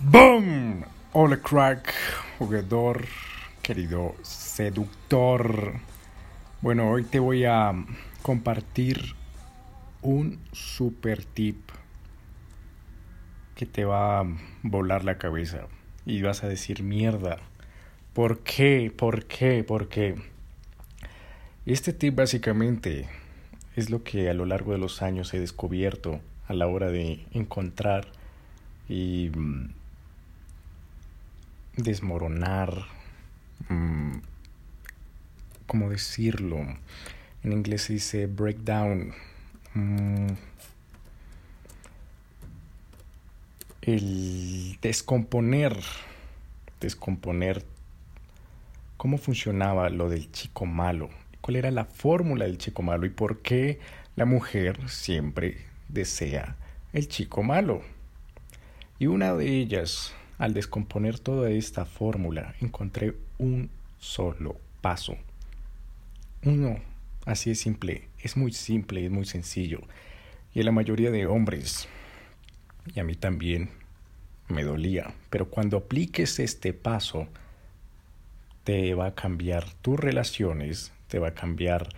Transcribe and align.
¡Boom! 0.00 0.84
Hola 1.12 1.36
crack, 1.38 1.92
jugador, 2.38 3.04
querido 3.62 4.14
seductor. 4.22 5.74
Bueno, 6.60 6.90
hoy 6.90 7.04
te 7.04 7.18
voy 7.18 7.44
a 7.44 7.72
compartir 8.22 9.14
un 10.02 10.40
super 10.52 11.24
tip 11.24 11.70
que 13.54 13.66
te 13.66 13.84
va 13.84 14.20
a 14.20 14.24
volar 14.62 15.04
la 15.04 15.18
cabeza 15.18 15.66
y 16.06 16.22
vas 16.22 16.42
a 16.44 16.48
decir 16.48 16.82
mierda. 16.82 17.38
¿Por 18.12 18.40
qué? 18.40 18.92
¿Por 18.96 19.26
qué? 19.26 19.64
¿Por 19.64 19.88
qué? 19.88 20.16
Este 21.68 21.92
tip 21.92 22.14
básicamente 22.14 23.06
es 23.76 23.90
lo 23.90 24.02
que 24.02 24.30
a 24.30 24.32
lo 24.32 24.46
largo 24.46 24.72
de 24.72 24.78
los 24.78 25.02
años 25.02 25.34
he 25.34 25.38
descubierto 25.38 26.18
a 26.46 26.54
la 26.54 26.66
hora 26.66 26.88
de 26.88 27.26
encontrar 27.32 28.06
y 28.88 29.28
mm, 29.36 29.68
desmoronar, 31.76 32.86
mm, 33.68 34.12
¿cómo 35.66 35.90
decirlo? 35.90 36.56
En 37.42 37.52
inglés 37.52 37.82
se 37.82 37.92
dice 37.92 38.26
breakdown. 38.26 39.12
mm, 39.74 40.28
el 43.82 44.78
descomponer, 44.80 45.78
descomponer 46.80 47.62
cómo 48.96 49.18
funcionaba 49.18 49.90
lo 49.90 50.08
del 50.08 50.32
chico 50.32 50.64
malo, 50.64 51.10
cuál 51.48 51.56
era 51.56 51.70
la 51.70 51.86
fórmula 51.86 52.44
del 52.44 52.58
chico 52.58 52.82
malo 52.82 53.06
y 53.06 53.08
por 53.08 53.40
qué 53.40 53.78
la 54.16 54.26
mujer 54.26 54.86
siempre 54.86 55.56
desea 55.88 56.56
el 56.92 57.08
chico 57.08 57.42
malo. 57.42 57.80
Y 58.98 59.06
una 59.06 59.32
de 59.32 59.48
ellas, 59.56 60.12
al 60.36 60.52
descomponer 60.52 61.18
toda 61.18 61.48
esta 61.48 61.86
fórmula, 61.86 62.54
encontré 62.60 63.14
un 63.38 63.70
solo 63.98 64.60
paso. 64.82 65.16
Uno, 66.44 66.80
así 67.24 67.48
de 67.48 67.56
simple, 67.56 68.08
es 68.18 68.36
muy 68.36 68.52
simple, 68.52 69.06
es 69.06 69.10
muy 69.10 69.24
sencillo. 69.24 69.80
Y 70.52 70.60
a 70.60 70.64
la 70.64 70.72
mayoría 70.72 71.10
de 71.10 71.24
hombres, 71.24 71.88
y 72.94 73.00
a 73.00 73.04
mí 73.04 73.14
también, 73.14 73.70
me 74.48 74.64
dolía. 74.64 75.14
Pero 75.30 75.48
cuando 75.48 75.78
apliques 75.78 76.40
este 76.40 76.74
paso, 76.74 77.26
te 78.64 78.92
va 78.92 79.06
a 79.06 79.14
cambiar 79.14 79.72
tus 79.80 79.98
relaciones, 79.98 80.92
te 81.08 81.18
va 81.18 81.28
a 81.28 81.34
cambiar 81.34 81.88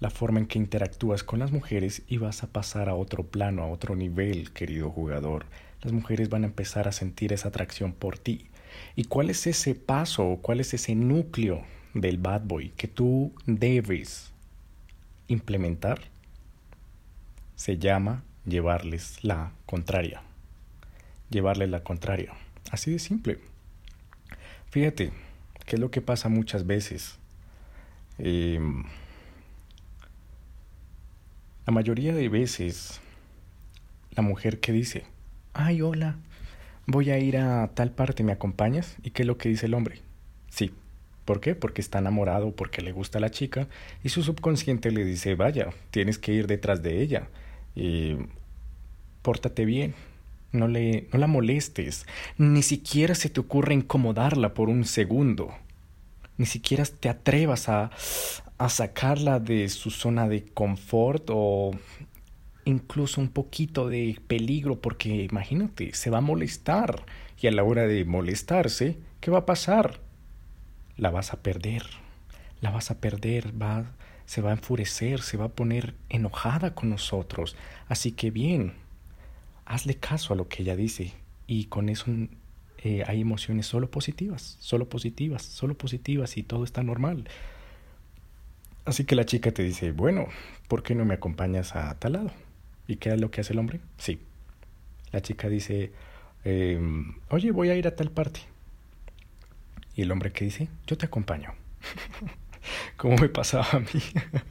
la 0.00 0.10
forma 0.10 0.40
en 0.40 0.46
que 0.46 0.58
interactúas 0.58 1.24
con 1.24 1.38
las 1.38 1.52
mujeres 1.52 2.02
y 2.06 2.18
vas 2.18 2.42
a 2.42 2.48
pasar 2.48 2.88
a 2.88 2.94
otro 2.94 3.24
plano, 3.24 3.62
a 3.62 3.68
otro 3.68 3.96
nivel, 3.96 4.52
querido 4.52 4.90
jugador. 4.90 5.46
Las 5.82 5.92
mujeres 5.92 6.28
van 6.28 6.44
a 6.44 6.48
empezar 6.48 6.86
a 6.88 6.92
sentir 6.92 7.32
esa 7.32 7.48
atracción 7.48 7.92
por 7.92 8.18
ti. 8.18 8.46
¿Y 8.94 9.04
cuál 9.04 9.30
es 9.30 9.46
ese 9.46 9.74
paso, 9.74 10.38
cuál 10.42 10.60
es 10.60 10.74
ese 10.74 10.94
núcleo 10.94 11.62
del 11.94 12.18
bad 12.18 12.42
boy 12.42 12.70
que 12.76 12.88
tú 12.88 13.32
debes 13.46 14.32
implementar? 15.28 16.00
Se 17.54 17.78
llama 17.78 18.22
llevarles 18.44 19.24
la 19.24 19.52
contraria. 19.64 20.22
Llevarles 21.30 21.70
la 21.70 21.82
contraria. 21.82 22.34
Así 22.70 22.90
de 22.90 22.98
simple. 22.98 23.38
Fíjate, 24.70 25.10
¿qué 25.64 25.76
es 25.76 25.80
lo 25.80 25.90
que 25.90 26.02
pasa 26.02 26.28
muchas 26.28 26.66
veces? 26.66 27.18
Eh, 28.18 28.60
la 31.66 31.72
mayoría 31.72 32.14
de 32.14 32.28
veces, 32.28 33.00
la 34.12 34.22
mujer 34.22 34.60
que 34.60 34.72
dice, 34.72 35.04
ay, 35.52 35.82
hola, 35.82 36.16
voy 36.86 37.10
a 37.10 37.18
ir 37.18 37.36
a 37.38 37.68
tal 37.74 37.90
parte, 37.90 38.22
¿me 38.22 38.32
acompañas? 38.32 38.96
¿Y 39.02 39.10
qué 39.10 39.22
es 39.22 39.26
lo 39.26 39.36
que 39.36 39.48
dice 39.48 39.66
el 39.66 39.74
hombre? 39.74 40.00
Sí. 40.48 40.72
¿Por 41.24 41.40
qué? 41.40 41.56
Porque 41.56 41.80
está 41.80 41.98
enamorado, 41.98 42.52
porque 42.52 42.82
le 42.82 42.92
gusta 42.92 43.18
la 43.18 43.32
chica 43.32 43.66
y 44.04 44.10
su 44.10 44.22
subconsciente 44.22 44.92
le 44.92 45.04
dice, 45.04 45.34
vaya, 45.34 45.70
tienes 45.90 46.18
que 46.18 46.32
ir 46.32 46.46
detrás 46.46 46.84
de 46.84 47.02
ella. 47.02 47.28
Y 47.74 48.16
pórtate 49.22 49.64
bien, 49.64 49.94
no, 50.52 50.68
le, 50.68 51.08
no 51.12 51.18
la 51.18 51.26
molestes, 51.26 52.06
ni 52.38 52.62
siquiera 52.62 53.16
se 53.16 53.28
te 53.28 53.40
ocurre 53.40 53.74
incomodarla 53.74 54.54
por 54.54 54.68
un 54.68 54.84
segundo, 54.84 55.52
ni 56.38 56.46
siquiera 56.46 56.84
te 56.84 57.08
atrevas 57.08 57.68
a, 57.68 57.90
a 58.58 58.68
sacarla 58.68 59.40
de 59.40 59.68
su 59.68 59.90
zona 59.90 60.28
de 60.28 60.44
confort 60.44 61.30
o 61.30 61.72
incluso 62.64 63.20
un 63.20 63.28
poquito 63.28 63.88
de 63.88 64.20
peligro 64.26 64.80
porque 64.80 65.24
imagínate, 65.30 65.94
se 65.94 66.10
va 66.10 66.18
a 66.18 66.22
molestar 66.22 67.06
y 67.40 67.46
a 67.46 67.52
la 67.52 67.64
hora 67.64 67.86
de 67.86 68.04
molestarse, 68.04 68.98
¿qué 69.20 69.30
va 69.30 69.38
a 69.38 69.46
pasar? 69.46 70.00
La 70.96 71.10
vas 71.10 71.32
a 71.32 71.42
perder, 71.42 71.84
la 72.60 72.70
vas 72.70 72.90
a 72.90 72.98
perder, 72.98 73.60
va, 73.60 73.92
se 74.24 74.40
va 74.40 74.50
a 74.50 74.54
enfurecer, 74.54 75.22
se 75.22 75.36
va 75.36 75.46
a 75.46 75.50
poner 75.50 75.94
enojada 76.08 76.74
con 76.74 76.90
nosotros. 76.90 77.56
Así 77.88 78.12
que 78.12 78.30
bien, 78.30 78.74
hazle 79.64 79.94
caso 79.96 80.32
a 80.32 80.36
lo 80.36 80.48
que 80.48 80.62
ella 80.62 80.76
dice 80.76 81.12
y 81.46 81.66
con 81.66 81.88
eso 81.88 82.06
eh, 82.86 83.02
hay 83.04 83.20
emociones 83.20 83.66
solo 83.66 83.90
positivas, 83.90 84.58
solo 84.60 84.88
positivas, 84.88 85.42
solo 85.42 85.76
positivas 85.76 86.36
y 86.36 86.44
todo 86.44 86.62
está 86.62 86.84
normal. 86.84 87.28
Así 88.84 89.04
que 89.04 89.16
la 89.16 89.24
chica 89.24 89.50
te 89.50 89.64
dice, 89.64 89.90
bueno, 89.90 90.28
¿por 90.68 90.84
qué 90.84 90.94
no 90.94 91.04
me 91.04 91.14
acompañas 91.14 91.74
a 91.74 91.98
tal 91.98 92.12
lado? 92.12 92.30
¿Y 92.86 92.94
qué 92.96 93.08
es 93.08 93.20
lo 93.20 93.32
que 93.32 93.40
hace 93.40 93.54
el 93.54 93.58
hombre? 93.58 93.80
Sí. 93.98 94.20
La 95.10 95.20
chica 95.20 95.48
dice, 95.48 95.90
eh, 96.44 96.80
oye, 97.28 97.50
voy 97.50 97.70
a 97.70 97.74
ir 97.74 97.88
a 97.88 97.96
tal 97.96 98.12
parte. 98.12 98.38
Y 99.96 100.02
el 100.02 100.12
hombre 100.12 100.30
que 100.30 100.44
dice, 100.44 100.68
yo 100.86 100.96
te 100.96 101.06
acompaño. 101.06 101.54
Como 102.96 103.16
me 103.16 103.28
pasaba 103.28 103.66
a 103.72 103.80
mí. 103.80 104.00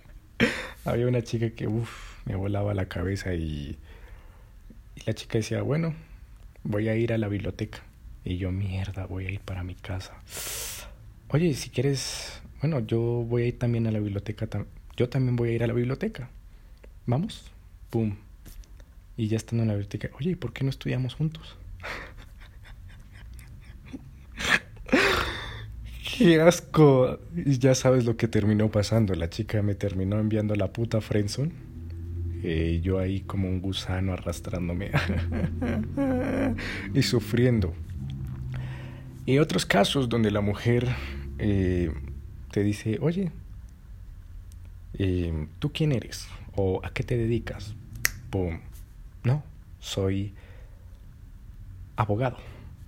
Había 0.84 1.08
una 1.08 1.22
chica 1.22 1.52
que, 1.52 1.68
uff, 1.68 2.20
me 2.26 2.36
volaba 2.36 2.74
la 2.74 2.90
cabeza 2.90 3.34
y, 3.34 3.78
y 4.96 5.02
la 5.06 5.14
chica 5.14 5.38
decía, 5.38 5.62
bueno, 5.62 5.94
voy 6.66 6.90
a 6.90 6.98
ir 6.98 7.14
a 7.14 7.18
la 7.18 7.30
biblioteca. 7.30 7.85
Y 8.26 8.38
yo, 8.38 8.52
mierda, 8.52 9.06
voy 9.06 9.28
a 9.28 9.32
ir 9.32 9.40
para 9.40 9.64
mi 9.64 9.76
casa. 9.76 10.16
Oye, 11.30 11.54
si 11.54 11.70
quieres, 11.70 12.42
bueno, 12.60 12.80
yo 12.80 13.00
voy 13.00 13.44
a 13.44 13.48
ir 13.48 13.60
también 13.60 13.86
a 13.86 13.92
la 13.92 14.00
biblioteca. 14.00 14.48
Yo 14.98 15.10
también 15.10 15.36
voy 15.36 15.50
a 15.50 15.54
ir 15.54 15.64
a 15.64 15.68
la 15.68 15.74
biblioteca. 15.74 16.32
¿Vamos? 17.06 17.52
Pum. 17.92 18.16
Y 19.16 19.28
ya 19.28 19.38
estando 19.38 19.62
en 19.62 19.68
la 19.68 19.76
biblioteca, 19.76 20.10
oye, 20.18 20.32
¿y 20.32 20.36
por 20.36 20.54
qué 20.54 20.64
no 20.64 20.72
estudiamos 20.72 21.14
juntos? 21.14 21.56
¡Qué 26.18 26.42
asco! 26.42 27.20
Y 27.36 27.60
ya 27.60 27.76
sabes 27.76 28.06
lo 28.06 28.18
que 28.18 28.28
terminó 28.28 28.72
pasando. 28.72 29.14
La 29.14 29.30
chica 29.30 29.62
me 29.62 29.76
terminó 29.76 30.18
enviando 30.18 30.56
la 30.56 30.74
puta 30.74 31.00
Friendzone. 31.00 31.52
Eh, 32.42 32.82
yo 32.84 32.98
ahí 32.98 33.22
como 33.22 33.48
un 33.50 33.62
gusano 33.62 34.14
arrastrándome 34.14 34.90
y 36.94 37.04
sufriendo. 37.04 37.76
Y 39.28 39.40
otros 39.40 39.66
casos 39.66 40.08
donde 40.08 40.30
la 40.30 40.42
mujer 40.42 40.88
eh, 41.40 41.92
te 42.52 42.64
dice, 42.64 43.00
oye, 43.02 43.32
eh, 44.94 45.48
¿tú 45.58 45.72
quién 45.74 45.92
eres? 45.92 46.28
¿O 46.56 46.80
a 46.84 46.92
qué 46.92 47.04
te 47.04 47.18
dedicas? 47.18 47.74
Pum. 48.30 48.60
No, 49.24 49.44
soy 49.80 50.34
abogado, 51.96 52.38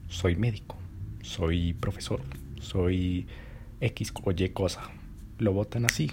soy 0.09 0.35
médico, 0.35 0.77
soy 1.23 1.73
profesor, 1.73 2.21
soy 2.61 3.25
X 3.81 4.13
o 4.23 4.31
Y 4.31 4.49
cosa. 4.49 4.83
Lo 5.39 5.53
votan 5.53 5.85
así. 5.85 6.11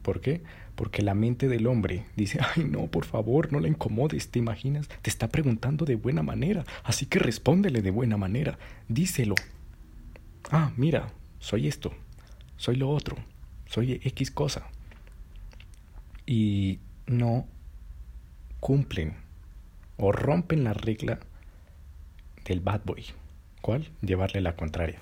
¿Por 0.00 0.22
qué? 0.22 0.42
Porque 0.74 1.02
la 1.02 1.14
mente 1.14 1.48
del 1.48 1.66
hombre 1.66 2.06
dice, 2.16 2.38
ay 2.56 2.64
no, 2.64 2.86
por 2.86 3.04
favor, 3.04 3.52
no 3.52 3.60
la 3.60 3.68
incomodes, 3.68 4.30
¿te 4.30 4.38
imaginas? 4.38 4.88
Te 5.02 5.10
está 5.10 5.28
preguntando 5.28 5.84
de 5.84 5.96
buena 5.96 6.22
manera, 6.22 6.64
así 6.82 7.04
que 7.04 7.18
respóndele 7.18 7.82
de 7.82 7.90
buena 7.90 8.16
manera, 8.16 8.58
díselo. 8.88 9.34
Ah, 10.50 10.70
mira, 10.76 11.08
soy 11.40 11.66
esto, 11.66 11.92
soy 12.56 12.76
lo 12.76 12.90
otro, 12.90 13.16
soy 13.66 14.00
X 14.04 14.30
cosa. 14.30 14.68
Y 16.24 16.78
no 17.06 17.46
cumplen 18.60 19.16
o 19.96 20.12
rompen 20.12 20.64
la 20.64 20.72
regla 20.72 21.18
del 22.44 22.60
bad 22.60 22.82
boy. 22.84 23.04
¿Cuál? 23.60 23.88
Llevarle 24.02 24.40
la 24.40 24.54
contraria. 24.54 25.00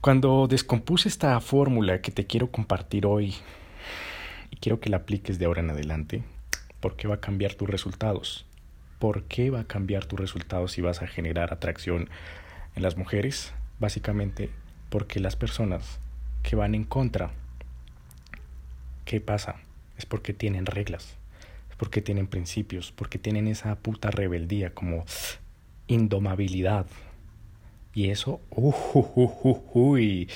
Cuando 0.00 0.46
descompuse 0.46 1.08
esta 1.08 1.40
fórmula 1.40 2.00
que 2.00 2.12
te 2.12 2.26
quiero 2.26 2.50
compartir 2.50 3.06
hoy 3.06 3.34
y 4.50 4.56
quiero 4.56 4.80
que 4.80 4.90
la 4.90 4.98
apliques 4.98 5.38
de 5.38 5.46
ahora 5.46 5.60
en 5.60 5.70
adelante, 5.70 6.22
¿por 6.80 6.96
qué 6.96 7.08
va 7.08 7.16
a 7.16 7.20
cambiar 7.20 7.54
tus 7.54 7.68
resultados? 7.68 8.46
¿Por 8.98 9.24
qué 9.24 9.50
va 9.50 9.60
a 9.60 9.64
cambiar 9.64 10.04
tus 10.04 10.20
resultados 10.20 10.72
si 10.72 10.82
vas 10.82 11.02
a 11.02 11.06
generar 11.06 11.52
atracción 11.52 12.10
en 12.76 12.82
las 12.82 12.96
mujeres? 12.96 13.54
Básicamente 13.80 14.50
porque 14.88 15.20
las 15.20 15.36
personas 15.36 15.98
que 16.42 16.56
van 16.56 16.74
en 16.74 16.84
contra 16.84 17.30
¿qué 19.08 19.22
pasa? 19.22 19.56
Es 19.96 20.04
porque 20.04 20.34
tienen 20.34 20.66
reglas, 20.66 21.16
es 21.70 21.76
porque 21.76 22.02
tienen 22.02 22.26
principios, 22.26 22.92
porque 22.92 23.18
tienen 23.18 23.48
esa 23.48 23.74
puta 23.76 24.10
rebeldía 24.10 24.74
como 24.74 25.06
indomabilidad. 25.86 26.84
Y 27.94 28.10
eso, 28.10 28.42
uh, 28.50 28.74
uh, 28.92 29.62
uh, 29.72 30.26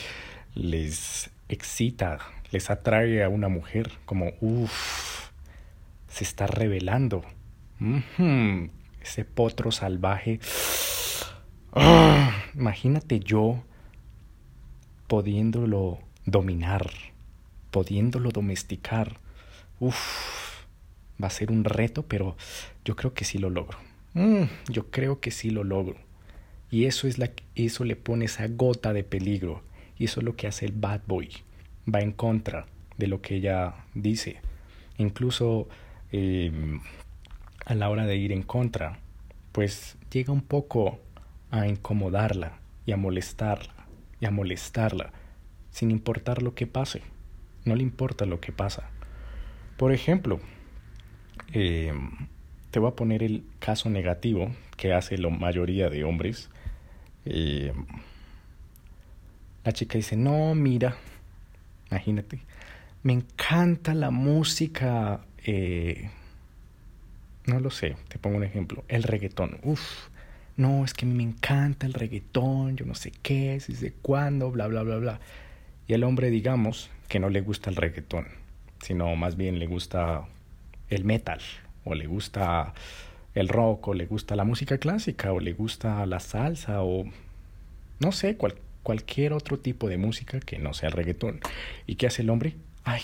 les 0.54 1.30
excita, 1.50 2.18
les 2.50 2.70
atrae 2.70 3.22
a 3.22 3.28
una 3.28 3.48
mujer 3.48 3.92
como, 4.06 4.32
uff, 4.40 5.28
se 6.08 6.24
está 6.24 6.46
revelando. 6.46 7.26
ese 9.02 9.26
potro 9.26 9.70
salvaje. 9.70 10.40
Ah, 11.74 12.41
imagínate 12.54 13.20
yo 13.20 13.62
pudiéndolo 15.06 15.98
dominar, 16.24 16.90
pudiéndolo 17.70 18.30
domesticar. 18.30 19.18
Uf, 19.80 20.64
va 21.22 21.26
a 21.26 21.30
ser 21.30 21.50
un 21.50 21.64
reto, 21.64 22.04
pero 22.04 22.36
yo 22.84 22.96
creo 22.96 23.14
que 23.14 23.24
sí 23.24 23.38
lo 23.38 23.50
logro. 23.50 23.78
Mm, 24.14 24.44
yo 24.70 24.90
creo 24.90 25.20
que 25.20 25.30
sí 25.30 25.50
lo 25.50 25.64
logro. 25.64 25.96
Y 26.70 26.86
eso, 26.86 27.06
es 27.06 27.18
la, 27.18 27.30
eso 27.54 27.84
le 27.84 27.96
pone 27.96 28.24
esa 28.24 28.46
gota 28.48 28.92
de 28.92 29.04
peligro. 29.04 29.62
Y 29.98 30.04
eso 30.04 30.20
es 30.20 30.24
lo 30.24 30.36
que 30.36 30.46
hace 30.46 30.64
el 30.64 30.72
bad 30.72 31.02
boy. 31.06 31.30
Va 31.92 32.00
en 32.00 32.12
contra 32.12 32.66
de 32.96 33.06
lo 33.06 33.20
que 33.20 33.36
ella 33.36 33.74
dice. 33.94 34.40
Incluso 34.98 35.68
em, 36.12 36.80
a 37.66 37.74
la 37.74 37.90
hora 37.90 38.06
de 38.06 38.16
ir 38.16 38.32
en 38.32 38.42
contra, 38.42 38.98
pues 39.52 39.96
llega 40.10 40.32
un 40.32 40.40
poco 40.40 40.98
a 41.52 41.68
incomodarla 41.68 42.58
y 42.84 42.90
a 42.90 42.96
molestarla 42.96 43.74
y 44.18 44.26
a 44.26 44.30
molestarla, 44.30 45.12
sin 45.70 45.90
importar 45.90 46.42
lo 46.42 46.54
que 46.54 46.66
pase. 46.66 47.02
No 47.64 47.76
le 47.76 47.82
importa 47.82 48.24
lo 48.24 48.40
que 48.40 48.52
pasa. 48.52 48.90
Por 49.76 49.92
ejemplo, 49.92 50.40
em, 51.52 52.10
te 52.70 52.80
voy 52.80 52.90
a 52.90 52.96
poner 52.96 53.22
el 53.22 53.44
caso 53.58 53.90
negativo 53.90 54.50
que 54.76 54.92
hace 54.92 55.18
la 55.18 55.28
mayoría 55.28 55.90
de 55.90 56.04
hombres. 56.04 56.50
Em, 57.24 57.86
la 59.64 59.72
chica 59.72 59.98
dice, 59.98 60.16
no, 60.16 60.54
mira, 60.54 60.96
imagínate, 61.90 62.40
me 63.02 63.12
encanta 63.12 63.94
la 63.94 64.10
música, 64.10 65.20
eh, 65.44 66.10
no 67.46 67.60
lo 67.60 67.70
sé, 67.70 67.96
te 68.08 68.18
pongo 68.18 68.38
un 68.38 68.44
ejemplo, 68.44 68.84
el 68.88 69.02
reggaetón, 69.02 69.58
no, 70.62 70.84
es 70.84 70.94
que 70.94 71.04
a 71.04 71.08
mí 71.08 71.14
me 71.14 71.24
encanta 71.24 71.86
el 71.86 71.92
reggaetón, 71.92 72.76
yo 72.76 72.86
no 72.86 72.94
sé 72.94 73.12
qué, 73.22 73.58
si 73.60 73.74
sé 73.74 73.92
cuándo, 74.00 74.50
bla, 74.50 74.68
bla, 74.68 74.82
bla, 74.82 74.96
bla. 74.96 75.20
Y 75.88 75.94
el 75.94 76.04
hombre, 76.04 76.30
digamos, 76.30 76.90
que 77.08 77.18
no 77.18 77.28
le 77.28 77.40
gusta 77.40 77.68
el 77.68 77.76
reggaetón, 77.76 78.26
sino 78.80 79.14
más 79.16 79.36
bien 79.36 79.58
le 79.58 79.66
gusta 79.66 80.26
el 80.88 81.04
metal, 81.04 81.40
o 81.84 81.94
le 81.94 82.06
gusta 82.06 82.74
el 83.34 83.48
rock, 83.48 83.88
o 83.88 83.94
le 83.94 84.06
gusta 84.06 84.36
la 84.36 84.44
música 84.44 84.78
clásica, 84.78 85.32
o 85.32 85.40
le 85.40 85.52
gusta 85.52 86.06
la 86.06 86.20
salsa, 86.20 86.82
o 86.82 87.04
no 87.98 88.12
sé, 88.12 88.36
cualquier 88.82 89.32
otro 89.32 89.58
tipo 89.58 89.88
de 89.88 89.96
música 89.96 90.40
que 90.40 90.58
no 90.58 90.74
sea 90.74 90.88
el 90.88 90.94
reggaetón. 90.94 91.40
¿Y 91.86 91.96
qué 91.96 92.06
hace 92.06 92.22
el 92.22 92.30
hombre? 92.30 92.54
Ay, 92.84 93.02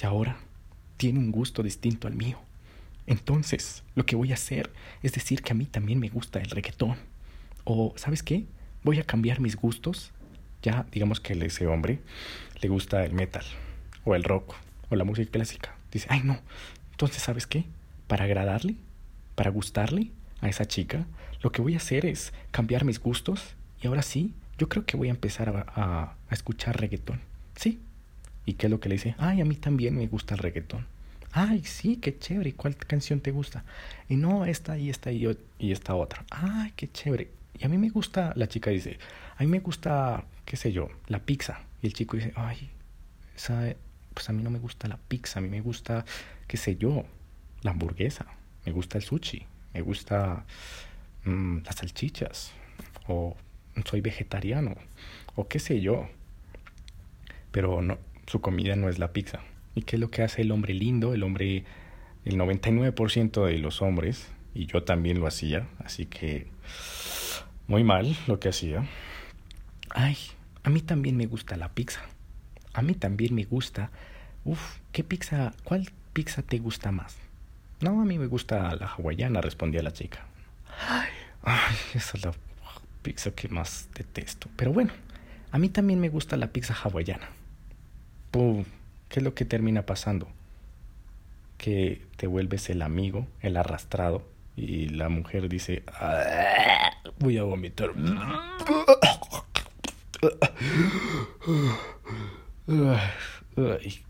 y 0.00 0.06
ahora 0.06 0.36
tiene 0.96 1.18
un 1.18 1.32
gusto 1.32 1.62
distinto 1.62 2.08
al 2.08 2.14
mío. 2.14 2.38
Entonces, 3.08 3.82
lo 3.94 4.04
que 4.04 4.16
voy 4.16 4.32
a 4.32 4.34
hacer 4.34 4.70
es 5.02 5.12
decir 5.12 5.42
que 5.42 5.52
a 5.52 5.54
mí 5.54 5.64
también 5.64 5.98
me 5.98 6.10
gusta 6.10 6.40
el 6.40 6.50
reggaetón. 6.50 6.96
O, 7.64 7.94
¿sabes 7.96 8.22
qué? 8.22 8.44
Voy 8.84 8.98
a 8.98 9.02
cambiar 9.04 9.40
mis 9.40 9.56
gustos. 9.56 10.12
Ya, 10.62 10.86
digamos 10.92 11.18
que 11.18 11.32
ese 11.32 11.66
hombre 11.66 12.00
le 12.60 12.68
gusta 12.68 13.04
el 13.06 13.14
metal, 13.14 13.44
o 14.04 14.14
el 14.14 14.24
rock, 14.24 14.54
o 14.90 14.96
la 14.96 15.04
música 15.04 15.30
clásica. 15.30 15.74
Dice, 15.90 16.06
ay 16.10 16.20
no. 16.22 16.38
Entonces, 16.90 17.22
¿sabes 17.22 17.46
qué? 17.46 17.64
Para 18.08 18.24
agradarle, 18.24 18.76
para 19.34 19.50
gustarle 19.50 20.10
a 20.42 20.48
esa 20.50 20.66
chica, 20.66 21.06
lo 21.40 21.50
que 21.50 21.62
voy 21.62 21.74
a 21.74 21.78
hacer 21.78 22.04
es 22.04 22.34
cambiar 22.50 22.84
mis 22.84 23.00
gustos. 23.00 23.54
Y 23.80 23.86
ahora 23.86 24.02
sí, 24.02 24.34
yo 24.58 24.68
creo 24.68 24.84
que 24.84 24.98
voy 24.98 25.08
a 25.08 25.12
empezar 25.12 25.48
a, 25.48 26.16
a 26.28 26.34
escuchar 26.34 26.78
reggaetón. 26.78 27.22
Sí. 27.56 27.80
¿Y 28.44 28.54
qué 28.54 28.66
es 28.66 28.70
lo 28.70 28.80
que 28.80 28.90
le 28.90 28.96
dice? 28.96 29.14
Ay, 29.16 29.40
a 29.40 29.46
mí 29.46 29.54
también 29.54 29.96
me 29.96 30.06
gusta 30.08 30.34
el 30.34 30.40
reggaetón. 30.40 30.86
Ay, 31.32 31.62
sí, 31.64 31.96
qué 31.96 32.18
chévere. 32.18 32.54
¿Cuál 32.54 32.76
canción 32.76 33.20
te 33.20 33.30
gusta? 33.30 33.64
Y 34.08 34.16
no, 34.16 34.44
esta 34.46 34.78
y 34.78 34.90
esta 34.90 35.12
y, 35.12 35.26
y 35.58 35.72
esta 35.72 35.94
otra. 35.94 36.24
Ay, 36.30 36.72
qué 36.76 36.90
chévere. 36.90 37.30
Y 37.58 37.64
a 37.64 37.68
mí 37.68 37.78
me 37.78 37.90
gusta, 37.90 38.32
la 38.36 38.48
chica 38.48 38.70
dice, 38.70 38.98
a 39.36 39.42
mí 39.42 39.48
me 39.48 39.60
gusta, 39.60 40.24
qué 40.44 40.56
sé 40.56 40.72
yo, 40.72 40.88
la 41.06 41.20
pizza. 41.20 41.60
Y 41.82 41.86
el 41.88 41.92
chico 41.92 42.16
dice, 42.16 42.32
ay, 42.36 42.70
esa, 43.36 43.74
pues 44.14 44.28
a 44.28 44.32
mí 44.32 44.42
no 44.42 44.50
me 44.50 44.58
gusta 44.58 44.88
la 44.88 44.96
pizza, 44.96 45.38
a 45.38 45.42
mí 45.42 45.48
me 45.48 45.60
gusta, 45.60 46.04
qué 46.46 46.56
sé 46.56 46.76
yo, 46.76 47.04
la 47.62 47.72
hamburguesa, 47.72 48.26
me 48.64 48.72
gusta 48.72 48.98
el 48.98 49.04
sushi, 49.04 49.44
me 49.74 49.80
gusta 49.80 50.44
mmm, 51.24 51.58
las 51.64 51.76
salchichas, 51.76 52.52
o 53.06 53.36
soy 53.84 54.00
vegetariano, 54.00 54.76
o 55.34 55.48
qué 55.48 55.58
sé 55.58 55.80
yo. 55.80 56.08
Pero 57.50 57.82
no, 57.82 57.98
su 58.26 58.40
comida 58.40 58.76
no 58.76 58.88
es 58.88 58.98
la 58.98 59.12
pizza. 59.12 59.40
¿Y 59.78 59.82
qué 59.82 59.94
es 59.94 60.00
lo 60.00 60.10
que 60.10 60.22
hace 60.22 60.42
el 60.42 60.50
hombre 60.50 60.74
lindo? 60.74 61.14
El 61.14 61.22
hombre, 61.22 61.62
el 62.24 62.36
99% 62.36 63.46
de 63.46 63.58
los 63.58 63.80
hombres, 63.80 64.26
y 64.52 64.66
yo 64.66 64.82
también 64.82 65.20
lo 65.20 65.28
hacía, 65.28 65.68
así 65.78 66.06
que 66.06 66.48
muy 67.68 67.84
mal 67.84 68.16
lo 68.26 68.40
que 68.40 68.48
hacía. 68.48 68.84
Ay, 69.90 70.16
a 70.64 70.70
mí 70.70 70.80
también 70.80 71.16
me 71.16 71.26
gusta 71.26 71.56
la 71.56 71.68
pizza. 71.68 72.00
A 72.72 72.82
mí 72.82 72.94
también 72.94 73.36
me 73.36 73.44
gusta. 73.44 73.92
Uf, 74.44 74.78
¿qué 74.90 75.04
pizza? 75.04 75.52
¿Cuál 75.62 75.92
pizza 76.12 76.42
te 76.42 76.58
gusta 76.58 76.90
más? 76.90 77.16
No, 77.80 78.00
a 78.00 78.04
mí 78.04 78.18
me 78.18 78.26
gusta 78.26 78.74
la 78.74 78.86
hawaiana, 78.86 79.40
respondía 79.40 79.84
la 79.84 79.92
chica. 79.92 80.26
Ay, 81.44 81.76
esa 81.94 82.18
es 82.18 82.24
la 82.24 82.32
pizza 83.02 83.30
que 83.30 83.48
más 83.48 83.88
detesto. 83.94 84.48
Pero 84.56 84.72
bueno, 84.72 84.90
a 85.52 85.58
mí 85.58 85.68
también 85.68 86.00
me 86.00 86.08
gusta 86.08 86.36
la 86.36 86.48
pizza 86.48 86.74
hawaiana. 86.74 87.28
Pum, 88.32 88.64
¿Qué 89.08 89.20
es 89.20 89.24
lo 89.24 89.34
que 89.34 89.44
termina 89.44 89.86
pasando? 89.86 90.28
Que 91.56 92.02
te 92.16 92.26
vuelves 92.26 92.68
el 92.68 92.82
amigo, 92.82 93.26
el 93.40 93.56
arrastrado, 93.56 94.22
y 94.54 94.88
la 94.88 95.08
mujer 95.08 95.48
dice, 95.48 95.82
ah, 95.86 96.90
voy 97.18 97.38
a 97.38 97.44
vomitar. 97.44 97.92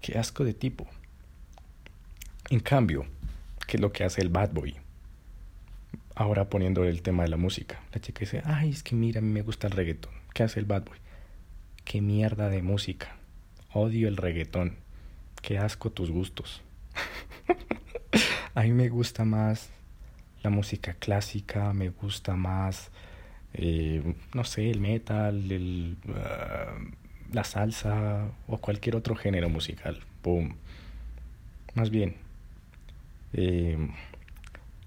Qué 0.00 0.18
asco 0.18 0.44
de 0.44 0.54
tipo. 0.54 0.86
En 2.50 2.60
cambio, 2.60 3.06
¿qué 3.66 3.76
es 3.76 3.80
lo 3.80 3.92
que 3.92 4.04
hace 4.04 4.20
el 4.20 4.30
bad 4.30 4.50
boy? 4.52 4.74
Ahora 6.14 6.48
poniendo 6.48 6.84
el 6.84 7.02
tema 7.02 7.22
de 7.22 7.28
la 7.28 7.36
música. 7.36 7.80
La 7.92 8.00
chica 8.00 8.20
dice, 8.20 8.42
ay, 8.44 8.70
es 8.70 8.82
que 8.82 8.96
mira, 8.96 9.20
a 9.20 9.22
mí 9.22 9.30
me 9.30 9.42
gusta 9.42 9.68
el 9.68 9.74
reggaetón. 9.74 10.12
¿Qué 10.34 10.42
hace 10.42 10.58
el 10.58 10.66
bad 10.66 10.84
boy? 10.84 10.98
Qué 11.84 12.00
mierda 12.00 12.48
de 12.48 12.62
música. 12.62 13.16
Odio 13.72 14.08
el 14.08 14.16
reggaetón 14.16 14.87
qué 15.42 15.58
asco 15.58 15.90
tus 15.90 16.10
gustos. 16.10 16.62
a 18.54 18.62
mí 18.62 18.72
me 18.72 18.88
gusta 18.88 19.24
más 19.24 19.70
la 20.42 20.50
música 20.50 20.94
clásica, 20.94 21.72
me 21.72 21.90
gusta 21.90 22.34
más, 22.36 22.90
eh, 23.54 24.14
no 24.34 24.44
sé, 24.44 24.70
el 24.70 24.80
metal, 24.80 25.50
el, 25.50 25.96
uh, 26.06 27.34
la 27.34 27.44
salsa 27.44 28.30
o 28.46 28.58
cualquier 28.58 28.96
otro 28.96 29.16
género 29.16 29.48
musical. 29.48 30.00
Boom. 30.22 30.56
Más 31.74 31.90
bien. 31.90 32.16
Eh, 33.32 33.76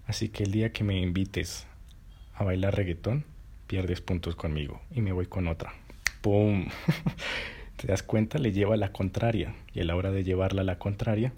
así 0.07 0.29
que 0.29 0.43
el 0.43 0.51
día 0.51 0.71
que 0.71 0.83
me 0.83 0.99
invites 0.99 1.67
a 2.33 2.43
bailar 2.43 2.75
reggaetón, 2.75 3.25
pierdes 3.67 4.01
puntos 4.01 4.35
conmigo 4.35 4.81
y 4.91 5.01
me 5.01 5.11
voy 5.11 5.27
con 5.27 5.47
otra. 5.47 5.73
¡Pum! 6.21 6.67
te 7.81 7.87
das 7.87 8.03
cuenta, 8.03 8.37
le 8.37 8.51
lleva 8.51 8.75
a 8.75 8.77
la 8.77 8.91
contraria. 8.91 9.55
Y 9.73 9.79
a 9.79 9.83
la 9.83 9.95
hora 9.95 10.11
de 10.11 10.23
llevarla 10.23 10.61
a 10.61 10.65
la 10.65 10.77
contraria, 10.77 11.33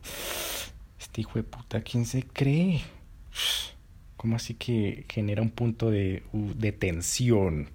este 1.00 1.22
hijo 1.22 1.36
de 1.36 1.44
puta, 1.44 1.82
¿quién 1.82 2.06
se 2.06 2.24
cree? 2.24 2.82
¿Cómo 4.18 4.36
así 4.36 4.54
que 4.54 5.06
genera 5.10 5.42
un 5.42 5.52
punto 5.52 5.90
de, 5.90 6.24
de 6.34 6.72
tensión? 6.74 7.70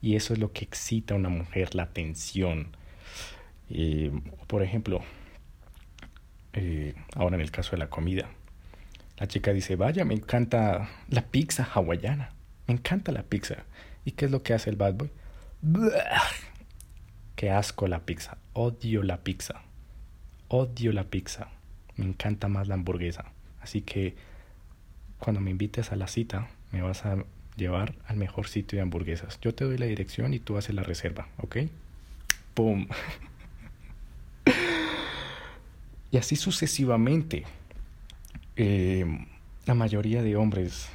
Y 0.00 0.14
eso 0.14 0.32
es 0.32 0.38
lo 0.38 0.52
que 0.52 0.64
excita 0.64 1.14
a 1.14 1.16
una 1.16 1.28
mujer, 1.28 1.74
la 1.74 1.90
tensión. 1.90 2.68
Eh, 3.70 4.12
por 4.46 4.62
ejemplo, 4.62 5.02
eh, 6.52 6.94
ahora 7.16 7.34
en 7.34 7.42
el 7.42 7.50
caso 7.50 7.72
de 7.72 7.78
la 7.78 7.88
comida, 7.88 8.28
la 9.18 9.26
chica 9.26 9.52
dice, 9.52 9.74
vaya, 9.74 10.04
me 10.04 10.14
encanta 10.14 10.88
la 11.08 11.22
pizza 11.22 11.64
hawaiana, 11.64 12.32
me 12.68 12.74
encanta 12.74 13.10
la 13.10 13.24
pizza. 13.24 13.64
¿Y 14.04 14.12
qué 14.12 14.26
es 14.26 14.30
lo 14.30 14.42
que 14.42 14.54
hace 14.54 14.70
el 14.70 14.76
bad 14.76 14.94
boy? 14.94 15.10
Qué 17.36 17.50
asco 17.50 17.88
la 17.88 18.00
pizza. 18.00 18.38
Odio 18.52 19.02
la 19.02 19.18
pizza. 19.18 19.62
Odio 20.48 20.92
la 20.92 21.04
pizza. 21.04 21.48
Me 21.96 22.04
encanta 22.04 22.48
más 22.48 22.68
la 22.68 22.74
hamburguesa. 22.74 23.26
Así 23.60 23.80
que 23.80 24.14
cuando 25.18 25.40
me 25.40 25.50
invites 25.50 25.92
a 25.92 25.96
la 25.96 26.06
cita, 26.06 26.48
me 26.70 26.82
vas 26.82 27.04
a 27.04 27.24
llevar 27.56 27.94
al 28.06 28.16
mejor 28.16 28.48
sitio 28.48 28.76
de 28.76 28.82
hamburguesas. 28.82 29.38
Yo 29.40 29.54
te 29.54 29.64
doy 29.64 29.78
la 29.78 29.86
dirección 29.86 30.34
y 30.34 30.38
tú 30.38 30.56
haces 30.56 30.74
la 30.74 30.82
reserva, 30.82 31.28
¿ok? 31.38 31.56
¡Pum! 32.54 32.88
Y 36.10 36.16
así 36.16 36.36
sucesivamente. 36.36 37.42
Eh, 38.54 39.04
la 39.66 39.74
mayoría 39.74 40.22
de 40.22 40.36
hombres 40.36 40.88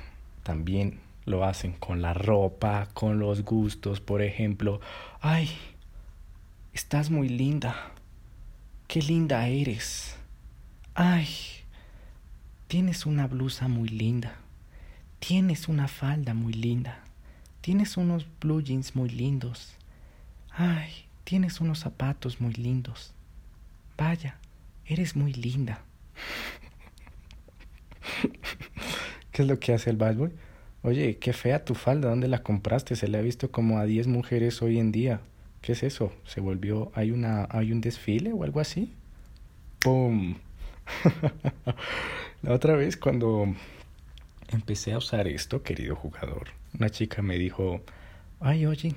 también 0.43 1.01
lo 1.25 1.43
hacen 1.43 1.73
con 1.73 2.01
la 2.01 2.13
ropa, 2.13 2.87
con 2.93 3.19
los 3.19 3.43
gustos, 3.43 3.99
por 3.99 4.21
ejemplo. 4.21 4.79
Ay, 5.19 5.49
estás 6.73 7.09
muy 7.09 7.29
linda. 7.29 7.91
Qué 8.87 9.01
linda 9.01 9.47
eres. 9.47 10.15
Ay, 10.93 11.27
tienes 12.67 13.05
una 13.05 13.27
blusa 13.27 13.67
muy 13.67 13.89
linda. 13.89 14.35
Tienes 15.19 15.67
una 15.67 15.87
falda 15.87 16.33
muy 16.33 16.53
linda. 16.53 17.03
Tienes 17.61 17.97
unos 17.97 18.25
blue 18.39 18.61
jeans 18.61 18.95
muy 18.95 19.09
lindos. 19.09 19.73
Ay, 20.51 20.89
tienes 21.23 21.61
unos 21.61 21.79
zapatos 21.79 22.41
muy 22.41 22.53
lindos. 22.53 23.13
Vaya, 23.97 24.37
eres 24.85 25.15
muy 25.15 25.33
linda. 25.33 25.81
¿Qué 29.31 29.41
es 29.43 29.47
lo 29.47 29.59
que 29.59 29.73
hace 29.73 29.89
el 29.89 29.97
bad 29.97 30.15
boy? 30.15 30.31
Oye, 30.81 31.17
qué 31.17 31.33
fea 31.33 31.65
tu 31.65 31.75
falda, 31.75 32.09
¿dónde 32.09 32.29
la 32.29 32.41
compraste? 32.41 32.95
Se 32.95 33.07
le 33.07 33.17
ha 33.17 33.21
visto 33.21 33.51
como 33.51 33.79
a 33.79 33.85
10 33.85 34.07
mujeres 34.07 34.61
hoy 34.61 34.79
en 34.79 34.91
día. 34.91 35.21
¿Qué 35.61 35.73
es 35.73 35.83
eso? 35.83 36.11
¿Se 36.25 36.39
volvió, 36.41 36.91
hay 36.95 37.11
una, 37.11 37.47
hay 37.49 37.71
un 37.71 37.81
desfile 37.81 38.31
o 38.33 38.43
algo 38.43 38.59
así? 38.59 38.93
¡Pum! 39.79 40.35
la 42.41 42.53
otra 42.53 42.75
vez 42.75 42.97
cuando 42.97 43.53
empecé 44.49 44.93
a 44.93 44.97
usar 44.97 45.27
esto, 45.27 45.61
querido 45.63 45.95
jugador, 45.95 46.49
una 46.73 46.89
chica 46.89 47.21
me 47.21 47.37
dijo, 47.37 47.81
ay, 48.39 48.65
oye, 48.65 48.93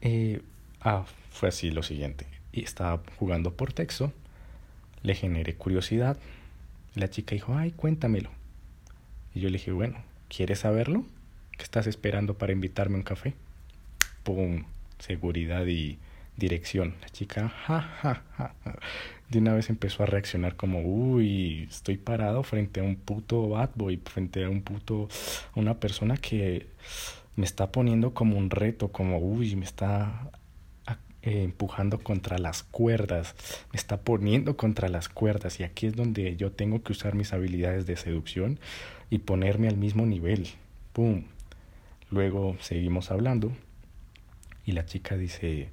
eh, 0.00 0.42
ah, 0.80 1.04
fue 1.30 1.48
así 1.48 1.70
lo 1.70 1.82
siguiente, 1.82 2.26
y 2.52 2.62
estaba 2.64 3.02
jugando 3.18 3.52
por 3.54 3.72
texto, 3.72 4.12
le 5.02 5.14
generé 5.14 5.54
curiosidad, 5.54 6.16
la 6.94 7.10
chica 7.10 7.34
dijo, 7.34 7.56
ay, 7.56 7.72
cuéntamelo, 7.72 8.30
y 9.34 9.40
yo 9.40 9.48
le 9.48 9.58
dije, 9.58 9.72
bueno, 9.72 9.98
¿quieres 10.28 10.60
saberlo? 10.60 11.04
¿Qué 11.56 11.64
estás 11.64 11.86
esperando 11.86 12.34
para 12.38 12.52
invitarme 12.52 12.94
a 12.94 12.98
un 12.98 13.04
café? 13.04 13.34
¡Pum! 14.22 14.64
Seguridad 15.00 15.66
y 15.66 15.98
dirección. 16.36 16.94
La 17.00 17.08
chica, 17.08 17.48
ja, 17.48 17.80
ja, 17.80 18.22
ja, 18.36 18.54
de 19.28 19.38
una 19.38 19.54
vez 19.54 19.70
empezó 19.70 20.02
a 20.02 20.06
reaccionar 20.06 20.56
como, 20.56 20.80
uy, 20.80 21.68
estoy 21.70 21.96
parado 21.96 22.42
frente 22.42 22.80
a 22.80 22.82
un 22.82 22.96
puto 22.96 23.48
bad 23.48 23.70
boy, 23.76 23.98
frente 23.98 24.44
a 24.44 24.48
un 24.48 24.62
puto, 24.62 25.08
a 25.54 25.60
una 25.60 25.78
persona 25.78 26.16
que 26.16 26.66
me 27.36 27.44
está 27.44 27.70
poniendo 27.70 28.12
como 28.12 28.36
un 28.36 28.50
reto, 28.50 28.88
como, 28.88 29.18
uy, 29.18 29.54
me 29.54 29.64
está 29.64 30.30
eh, 31.22 31.44
empujando 31.44 31.98
contra 31.98 32.38
las 32.38 32.64
cuerdas, 32.64 33.36
me 33.72 33.76
está 33.76 34.00
poniendo 34.00 34.56
contra 34.56 34.88
las 34.88 35.08
cuerdas 35.08 35.60
y 35.60 35.64
aquí 35.64 35.86
es 35.86 35.94
donde 35.94 36.36
yo 36.36 36.50
tengo 36.50 36.82
que 36.82 36.92
usar 36.92 37.14
mis 37.14 37.32
habilidades 37.32 37.86
de 37.86 37.96
seducción 37.96 38.58
y 39.10 39.18
ponerme 39.18 39.68
al 39.68 39.76
mismo 39.76 40.06
nivel. 40.06 40.48
¡Pum! 40.92 41.24
Luego 42.10 42.56
seguimos 42.60 43.12
hablando 43.12 43.52
y 44.70 44.72
la 44.72 44.86
chica 44.86 45.16
dice, 45.16 45.68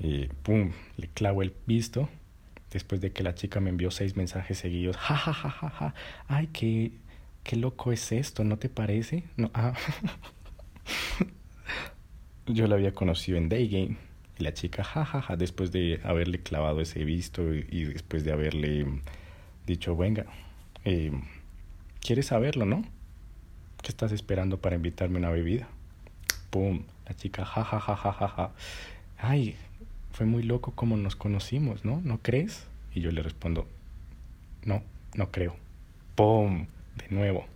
eh, 0.00 0.28
¡pum! 0.42 0.72
Le 0.96 1.08
clavo 1.08 1.42
el 1.42 1.54
visto 1.66 2.08
después 2.72 3.00
de 3.00 3.12
que 3.12 3.22
la 3.22 3.34
chica 3.34 3.60
me 3.60 3.70
envió 3.70 3.90
seis 3.90 4.16
mensajes 4.16 4.58
seguidos. 4.58 4.96
¡Ja, 4.96 5.16
ja, 5.16 5.32
ja, 5.32 5.50
ja, 5.50 5.70
ja! 5.70 5.94
¡Ay, 6.26 6.48
qué, 6.52 6.92
qué 7.44 7.56
loco 7.56 7.92
es 7.92 8.10
esto! 8.12 8.42
¿No 8.42 8.56
te 8.56 8.68
parece? 8.68 9.24
No, 9.36 9.50
ah. 9.54 9.74
Yo 12.46 12.66
la 12.66 12.74
había 12.74 12.92
conocido 12.92 13.38
en 13.38 13.48
Day 13.48 13.68
Game 13.68 13.96
y 14.38 14.42
la 14.42 14.52
chica, 14.54 14.82
jajaja, 14.82 15.20
ja, 15.20 15.26
ja, 15.28 15.36
después 15.36 15.70
de 15.70 16.00
haberle 16.02 16.40
clavado 16.40 16.80
ese 16.80 17.04
visto 17.04 17.54
y, 17.54 17.84
después 17.84 18.24
de 18.24 18.32
haberle 18.32 18.86
dicho, 19.66 19.96
venga, 19.96 20.26
eh, 20.84 21.12
¿quieres 22.00 22.26
saberlo, 22.26 22.64
no? 22.64 22.82
¿Qué 23.82 23.88
estás 23.88 24.12
esperando 24.12 24.60
para 24.60 24.76
invitarme 24.76 25.18
una 25.18 25.30
bebida? 25.30 25.68
¡Pum! 26.50 26.84
La 27.06 27.14
chica, 27.14 27.44
jajaja, 27.44 27.96
ja, 27.96 28.12
ja, 28.12 28.28
ja, 28.28 28.52
Ay, 29.18 29.56
fue 30.12 30.26
muy 30.26 30.42
loco 30.42 30.72
como 30.72 30.96
nos 30.96 31.16
conocimos, 31.16 31.84
¿no? 31.84 32.00
¿No 32.04 32.18
crees? 32.22 32.66
Y 32.94 33.00
yo 33.00 33.10
le 33.10 33.22
respondo, 33.22 33.66
no, 34.64 34.82
no 35.14 35.30
creo. 35.30 35.56
¡Pum! 36.14 36.66
De 36.96 37.08
nuevo. 37.10 37.46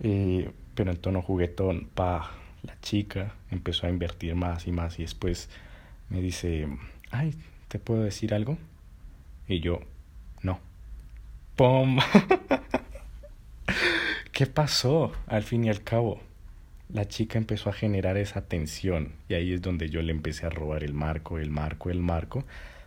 Eh, 0.00 0.50
pero 0.74 0.90
en 0.90 0.96
tono 0.96 1.22
juguetón, 1.22 1.88
pa, 1.94 2.32
la 2.62 2.78
chica 2.80 3.34
empezó 3.50 3.86
a 3.86 3.90
invertir 3.90 4.34
más 4.34 4.66
y 4.66 4.72
más 4.72 4.98
y 4.98 5.02
después 5.02 5.48
me 6.08 6.20
dice, 6.20 6.66
ay, 7.10 7.34
¿te 7.68 7.78
puedo 7.78 8.02
decir 8.02 8.34
algo? 8.34 8.58
Y 9.46 9.60
yo, 9.60 9.80
no. 10.42 10.58
¡Pum! 11.56 11.98
¿Qué 14.32 14.46
pasó 14.46 15.12
al 15.26 15.42
fin 15.42 15.64
y 15.64 15.70
al 15.70 15.82
cabo? 15.82 16.20
La 16.92 17.08
chica 17.08 17.38
empezó 17.38 17.70
a 17.70 17.72
generar 17.72 18.18
esa 18.18 18.42
tensión 18.42 19.12
y 19.28 19.34
ahí 19.34 19.52
es 19.54 19.62
donde 19.62 19.88
yo 19.88 20.02
le 20.02 20.12
empecé 20.12 20.44
a 20.46 20.50
robar 20.50 20.84
el 20.84 20.92
marco, 20.92 21.38
el 21.38 21.50
marco, 21.50 21.90
el 21.90 22.00
marco, 22.00 22.44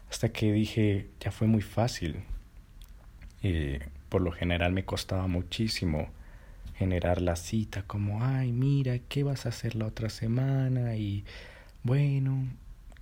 hasta 0.09 0.29
que 0.29 0.53
dije, 0.53 1.07
ya 1.19 1.31
fue 1.31 1.47
muy 1.47 1.61
fácil. 1.61 2.17
Eh, 3.41 3.79
por 4.09 4.21
lo 4.21 4.31
general 4.31 4.73
me 4.73 4.85
costaba 4.85 5.27
muchísimo 5.27 6.09
generar 6.77 7.21
la 7.21 7.35
cita, 7.35 7.83
como, 7.87 8.23
ay, 8.23 8.51
mira, 8.51 8.99
¿qué 9.09 9.23
vas 9.23 9.45
a 9.45 9.49
hacer 9.49 9.75
la 9.75 9.87
otra 9.87 10.09
semana? 10.09 10.95
Y 10.95 11.23
bueno, 11.83 12.45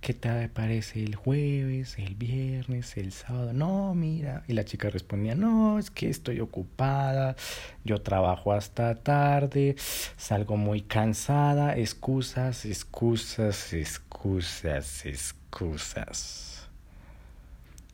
¿qué 0.04 0.12
te 0.12 0.50
parece 0.50 1.02
el 1.02 1.14
jueves, 1.14 1.98
el 1.98 2.14
viernes, 2.14 2.98
el 2.98 3.10
sábado? 3.10 3.54
No, 3.54 3.94
mira. 3.94 4.44
Y 4.46 4.52
la 4.52 4.66
chica 4.66 4.90
respondía, 4.90 5.34
no, 5.34 5.78
es 5.78 5.90
que 5.90 6.10
estoy 6.10 6.40
ocupada, 6.40 7.36
yo 7.84 8.02
trabajo 8.02 8.52
hasta 8.52 8.96
tarde, 8.96 9.76
salgo 10.18 10.58
muy 10.58 10.82
cansada, 10.82 11.74
excusas, 11.78 12.66
excusas, 12.66 13.72
excusas, 13.72 15.06
excusas. 15.06 16.68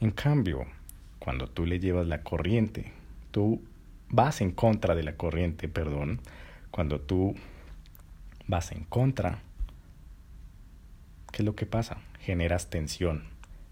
En 0.00 0.10
cambio, 0.10 0.66
cuando 1.20 1.46
tú 1.46 1.64
le 1.64 1.78
llevas 1.78 2.08
la 2.08 2.24
corriente, 2.24 2.90
tú 3.30 3.62
vas 4.08 4.40
en 4.40 4.50
contra 4.50 4.96
de 4.96 5.04
la 5.04 5.14
corriente, 5.14 5.68
perdón, 5.68 6.20
cuando 6.72 7.00
tú 7.00 7.36
vas 8.48 8.72
en 8.72 8.82
contra, 8.82 9.44
¿qué 11.32 11.42
es 11.42 11.46
lo 11.46 11.54
que 11.54 11.66
pasa? 11.66 11.98
Generas 12.20 12.70
tensión, 12.70 13.24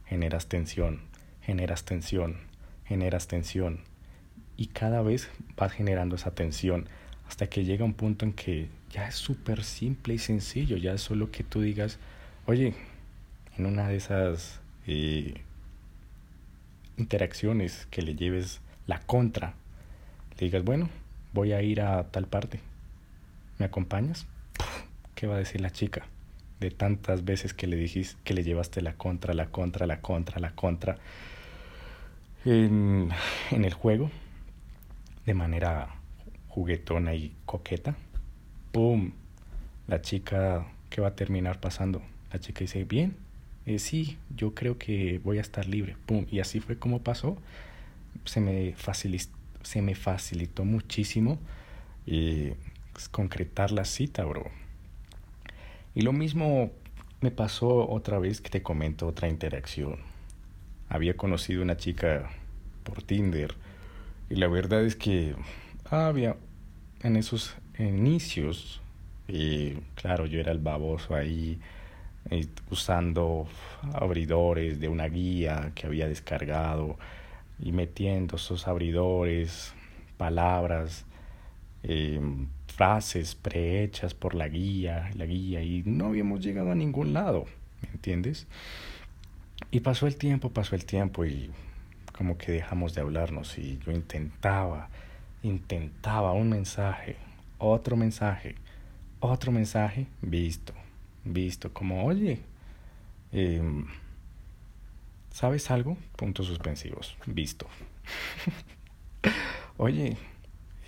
generas 0.07 0.47
tensión, 0.47 1.03
generas 1.43 1.85
tensión, 1.85 2.39
generas 2.85 3.29
tensión. 3.29 3.81
Y 4.57 4.67
cada 4.69 5.03
vez 5.03 5.29
vas 5.57 5.73
generando 5.73 6.17
esa 6.17 6.33
tensión 6.33 6.89
hasta 7.29 7.47
que 7.47 7.65
llega 7.65 7.85
un 7.85 7.95
punto 7.95 8.25
en 8.25 8.33
que 8.33 8.69
ya 8.91 9.07
es 9.07 9.15
súper 9.15 9.63
simple 9.63 10.15
y 10.15 10.19
sencillo, 10.19 10.77
ya 10.77 10.95
es 10.95 11.03
solo 11.03 11.31
que 11.31 11.45
tú 11.45 11.61
digas, 11.61 11.99
oye, 12.47 12.75
en 13.57 13.67
una 13.67 13.89
de 13.89 13.97
esas 13.97 14.61
eh, 14.87 15.35
interacciones 16.97 17.87
que 17.91 18.03
le 18.03 18.15
lleves 18.15 18.61
la 18.87 19.01
contra 19.01 19.55
le 20.39 20.47
digas, 20.47 20.65
bueno, 20.65 20.89
voy 21.33 21.53
a 21.53 21.63
ir 21.63 21.81
a 21.81 22.11
tal 22.11 22.27
parte, 22.27 22.61
¿me 23.59 23.67
acompañas? 23.67 24.27
¿Qué 25.15 25.27
va 25.27 25.35
a 25.35 25.39
decir 25.39 25.61
la 25.61 25.71
chica? 25.71 26.07
De 26.61 26.71
tantas 26.71 27.25
veces 27.25 27.55
que 27.55 27.67
le 27.67 27.77
dijiste 27.77 28.19
que 28.25 28.35
le 28.35 28.43
llevaste 28.43 28.83
la 28.83 28.95
contra, 28.95 29.35
la 29.35 29.47
contra, 29.47 29.87
la 29.87 30.01
contra, 30.01 30.41
la 30.41 30.51
contra 30.51 30.99
en, 32.45 33.11
en 33.51 33.65
el 33.65 33.75
juego, 33.75 34.11
de 35.25 35.35
manera 35.35 35.95
juguetona 36.49 37.15
y 37.15 37.33
coqueta. 37.45 37.97
¡Pum! 38.73 39.13
La 39.87 40.03
chica, 40.03 40.67
¿qué 40.91 41.01
va 41.01 41.09
a 41.09 41.15
terminar 41.17 41.61
pasando? 41.61 42.03
La 42.33 42.41
chica 42.41 42.61
dice, 42.61 42.85
bien, 42.85 43.17
eh, 43.67 43.79
sí, 43.79 44.19
yo 44.35 44.55
creo 44.55 44.79
que 44.79 45.21
voy 45.23 45.39
a 45.39 45.43
estar 45.43 45.67
libre. 45.67 45.97
¡Pum! 46.07 46.27
Y 46.31 46.41
así 46.41 46.61
fue 46.61 46.79
como 46.79 47.03
pasó. 47.03 47.39
Se 48.25 48.41
me 48.41 48.75
facilitó 48.77 49.39
se 49.63 49.83
me 49.83 49.95
facilitó 49.95 50.65
muchísimo 50.65 51.39
eh, 52.07 52.57
concretar 53.11 53.71
la 53.71 53.85
cita, 53.85 54.25
bro. 54.25 54.47
Y 55.99 56.03
lo 56.03 56.13
mismo 56.13 56.71
me 57.21 57.33
pasó 57.33 57.91
otra 57.91 58.21
vez 58.21 58.41
que 58.41 58.51
te 58.51 58.63
comento 58.63 59.09
otra 59.09 59.29
interacción. 59.29 59.97
Había 60.89 61.17
conocido 61.17 61.61
una 61.61 61.77
chica 61.77 62.31
por 62.85 63.03
Tinder 63.03 63.57
y 64.31 64.37
la 64.37 64.47
verdad 64.47 64.85
es 64.85 64.95
que 64.95 65.35
había 65.91 66.37
en 67.03 67.17
esos 67.17 67.57
inicios, 67.81 68.81
claro, 69.97 70.27
yo 70.27 70.39
era 70.39 70.53
el 70.53 70.61
baboso 70.61 71.17
ahí 71.17 71.59
eh, 72.31 72.47
usando 72.71 73.49
abridores 73.93 74.79
de 74.79 74.89
una 74.89 75.09
guía 75.09 75.73
que 75.75 75.89
había 75.89 76.07
descargado 76.07 76.97
y 77.59 77.73
metiendo 77.73 78.37
esos 78.37 78.69
abridores, 78.69 79.75
palabras, 80.17 81.07
eh, 81.83 82.21
frases 82.79 83.35
prehechas 83.35 84.15
por 84.15 84.37
la 84.37 84.47
guía, 84.47 85.11
la 85.17 85.27
guía, 85.27 85.61
y 85.63 85.83
no 85.85 86.07
habíamos 86.07 86.41
llegado 86.41 86.71
a 86.71 86.77
ningún 86.77 87.13
lado, 87.13 87.45
¿me 87.83 87.89
entiendes? 87.91 88.47
Y 89.73 89.81
pasó 89.81 90.07
el 90.07 90.15
tiempo, 90.15 90.51
pasó 90.51 90.77
el 90.77 90.85
tiempo 90.85 91.25
y 91.25 91.51
como 92.17 92.39
que 92.39 92.53
dejamos 92.53 92.95
de 92.95 93.01
hablarnos 93.01 93.59
y 93.59 93.81
yo 93.85 93.91
intentaba, 93.91 94.91
intentaba 95.43 96.33
un 96.35 96.51
mensaje, 96.51 97.17
otro 97.59 97.97
mensaje, 97.97 98.55
otro 99.19 99.51
mensaje, 99.51 100.07
visto, 100.23 100.73
visto, 101.25 101.73
como, 101.73 102.05
oye, 102.05 102.43
eh, 103.33 103.61
¿sabes 105.33 105.69
algo? 105.73 105.97
Puntos 106.15 106.47
suspensivos, 106.47 107.17
visto. 107.27 107.67
oye, 109.79 110.17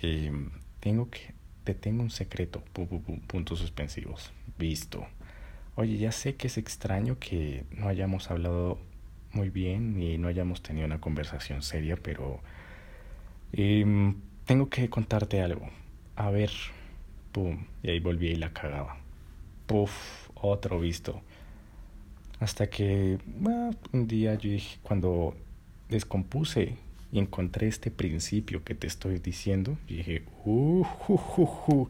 eh, 0.01 0.31
tengo 0.79 1.09
que, 1.09 1.40
te 1.63 1.73
tengo 1.73 2.03
un 2.03 2.09
secreto, 2.09 2.63
pu, 2.73 2.87
pu, 2.87 3.01
pu, 3.01 3.19
puntos 3.21 3.59
suspensivos, 3.59 4.31
visto. 4.57 5.05
Oye, 5.75 5.97
ya 5.97 6.11
sé 6.11 6.35
que 6.35 6.47
es 6.47 6.57
extraño 6.57 7.17
que 7.19 7.65
no 7.71 7.87
hayamos 7.87 8.29
hablado 8.31 8.79
muy 9.31 9.49
bien 9.49 10.01
y 10.01 10.17
no 10.17 10.27
hayamos 10.27 10.61
tenido 10.61 10.85
una 10.85 10.99
conversación 10.99 11.61
seria, 11.61 11.95
pero 11.95 12.41
eh, 13.53 14.13
tengo 14.45 14.69
que 14.69 14.89
contarte 14.89 15.41
algo. 15.41 15.69
A 16.15 16.29
ver, 16.29 16.51
pum, 17.31 17.65
y 17.83 17.91
ahí 17.91 17.99
volví 17.99 18.27
y 18.27 18.35
la 18.35 18.53
cagaba. 18.53 18.97
Puf, 19.67 20.29
otro 20.35 20.79
visto. 20.79 21.21
Hasta 22.39 22.69
que 22.69 23.19
bueno, 23.25 23.71
un 23.93 24.07
día 24.07 24.33
yo 24.35 24.49
dije, 24.49 24.79
cuando 24.81 25.35
descompuse 25.89 26.75
y 27.11 27.19
encontré 27.19 27.67
este 27.67 27.91
principio 27.91 28.63
que 28.63 28.75
te 28.75 28.87
estoy 28.87 29.19
diciendo, 29.19 29.77
dije, 29.87 30.23
uh, 30.45 30.85
uh, 31.07 31.19
uh, 31.67 31.87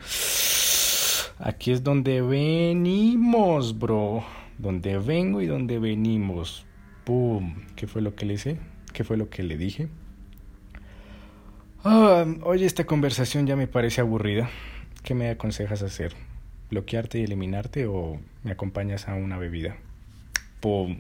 aquí 1.39 1.71
es 1.71 1.83
donde 1.83 2.21
venimos, 2.21 3.77
bro. 3.77 4.23
Donde 4.57 4.97
vengo 4.99 5.41
y 5.41 5.47
donde 5.47 5.79
venimos. 5.79 6.65
¡Pum! 7.03 7.55
¿Qué 7.75 7.87
fue 7.87 8.01
lo 8.01 8.15
que 8.15 8.25
le? 8.25 8.37
¿Qué 8.93 9.03
fue 9.03 9.17
lo 9.17 9.29
que 9.29 9.41
le 9.41 9.57
dije? 9.57 9.87
Ah, 11.83 12.25
oye, 12.43 12.65
esta 12.65 12.85
conversación 12.85 13.47
ya 13.47 13.55
me 13.55 13.67
parece 13.67 14.01
aburrida. 14.01 14.51
¿Qué 15.03 15.15
me 15.15 15.29
aconsejas 15.29 15.81
hacer? 15.81 16.13
¿Bloquearte 16.69 17.19
y 17.19 17.23
eliminarte 17.23 17.87
o 17.87 18.19
me 18.43 18.51
acompañas 18.51 19.07
a 19.07 19.15
una 19.15 19.37
bebida? 19.37 19.77
¡Pum! 20.59 20.99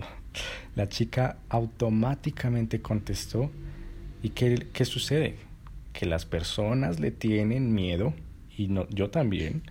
La 0.75 0.89
chica 0.89 1.37
automáticamente 1.49 2.81
contestó. 2.81 3.51
¿Y 4.23 4.29
qué, 4.29 4.67
qué 4.73 4.85
sucede? 4.85 5.35
Que 5.93 6.05
las 6.05 6.25
personas 6.25 6.99
le 6.99 7.11
tienen 7.11 7.73
miedo, 7.73 8.13
y 8.57 8.67
no, 8.67 8.87
yo 8.89 9.09
también, 9.09 9.63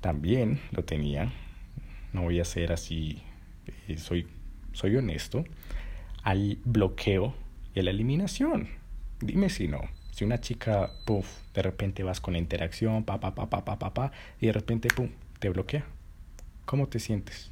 también 0.00 0.60
lo 0.70 0.84
tenía. 0.84 1.32
No 2.12 2.22
voy 2.22 2.40
a 2.40 2.44
ser 2.44 2.72
así, 2.72 3.22
eh, 3.86 3.98
soy 3.98 4.26
soy 4.78 4.94
honesto, 4.94 5.44
al 6.22 6.58
bloqueo 6.64 7.34
y 7.74 7.80
a 7.80 7.82
la 7.82 7.90
eliminación. 7.90 8.68
Dime 9.20 9.48
si 9.50 9.66
no. 9.66 9.80
Si 10.12 10.24
una 10.24 10.40
chica, 10.40 10.92
puff, 11.04 11.26
de 11.52 11.62
repente 11.62 12.04
vas 12.04 12.20
con 12.20 12.34
la 12.34 12.38
interacción, 12.38 13.04
pa, 13.04 13.18
pa, 13.18 13.34
pa, 13.34 13.50
pa, 13.50 13.64
pa, 13.64 13.78
pa, 13.78 13.92
pa, 13.92 14.12
y 14.40 14.46
de 14.46 14.52
repente, 14.52 14.88
pum, 14.88 15.08
te 15.40 15.48
bloquea. 15.48 15.84
¿Cómo 16.64 16.86
te 16.86 17.00
sientes? 17.00 17.50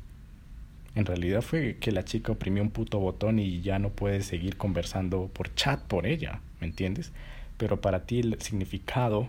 En 0.97 1.05
realidad 1.05 1.43
fue 1.43 1.77
que 1.79 1.93
la 1.93 2.07
chica 2.07 2.33
oprimió 2.33 2.63
un 2.63 2.71
puto 2.71 2.99
botón 2.99 3.39
y 3.39 3.61
ya 3.61 3.79
no 3.79 3.91
puedes 3.91 4.25
seguir 4.25 4.57
conversando 4.57 5.29
por 5.29 5.55
chat 5.55 5.79
por 5.83 6.07
ella, 6.07 6.41
¿me 6.59 6.67
entiendes? 6.67 7.13
Pero 7.59 7.83
para 7.83 8.07
ti 8.07 8.21
el 8.21 8.41
significado 8.41 9.29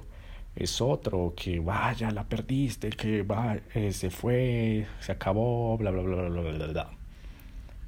es 0.56 0.80
otro, 0.80 1.34
que 1.36 1.60
vaya, 1.60 2.10
la 2.12 2.24
perdiste, 2.24 2.90
que 2.90 3.22
va, 3.22 3.58
eh, 3.76 3.92
se 3.92 4.10
fue, 4.10 4.88
se 5.02 5.12
acabó, 5.12 5.78
bla, 5.78 5.92
bla, 5.92 6.04
bla, 6.04 6.30
bla, 6.30 6.42
bla, 6.42 6.52
bla, 6.54 6.68
bla. 6.68 6.90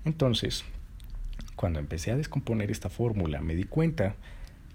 Entonces, 0.04 0.66
cuando 1.56 1.80
empecé 1.80 2.12
a 2.12 2.18
descomponer 2.18 2.72
esta 2.72 2.90
fórmula, 2.90 3.40
me 3.40 3.56
di 3.56 3.64
cuenta 3.64 4.16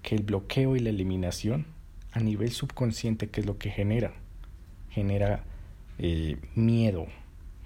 que 0.01 0.15
el 0.15 0.23
bloqueo 0.23 0.75
y 0.75 0.79
la 0.79 0.89
eliminación 0.89 1.67
a 2.11 2.21
nivel 2.21 2.51
subconsciente, 2.51 3.29
¿qué 3.29 3.41
es 3.41 3.45
lo 3.45 3.59
que 3.59 3.69
genera? 3.69 4.13
Genera 4.89 5.43
eh, 5.99 6.37
miedo, 6.55 7.05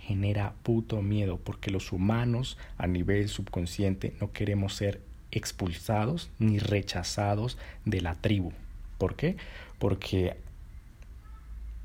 genera 0.09 0.55
puto 0.63 1.03
miedo, 1.03 1.37
porque 1.37 1.69
los 1.69 1.91
humanos 1.91 2.57
a 2.79 2.87
nivel 2.87 3.29
subconsciente 3.29 4.15
no 4.19 4.31
queremos 4.31 4.73
ser 4.73 5.01
expulsados 5.29 6.31
ni 6.39 6.57
rechazados 6.57 7.59
de 7.85 8.01
la 8.01 8.15
tribu. 8.15 8.51
¿Por 8.97 9.15
qué? 9.15 9.37
Porque 9.77 10.35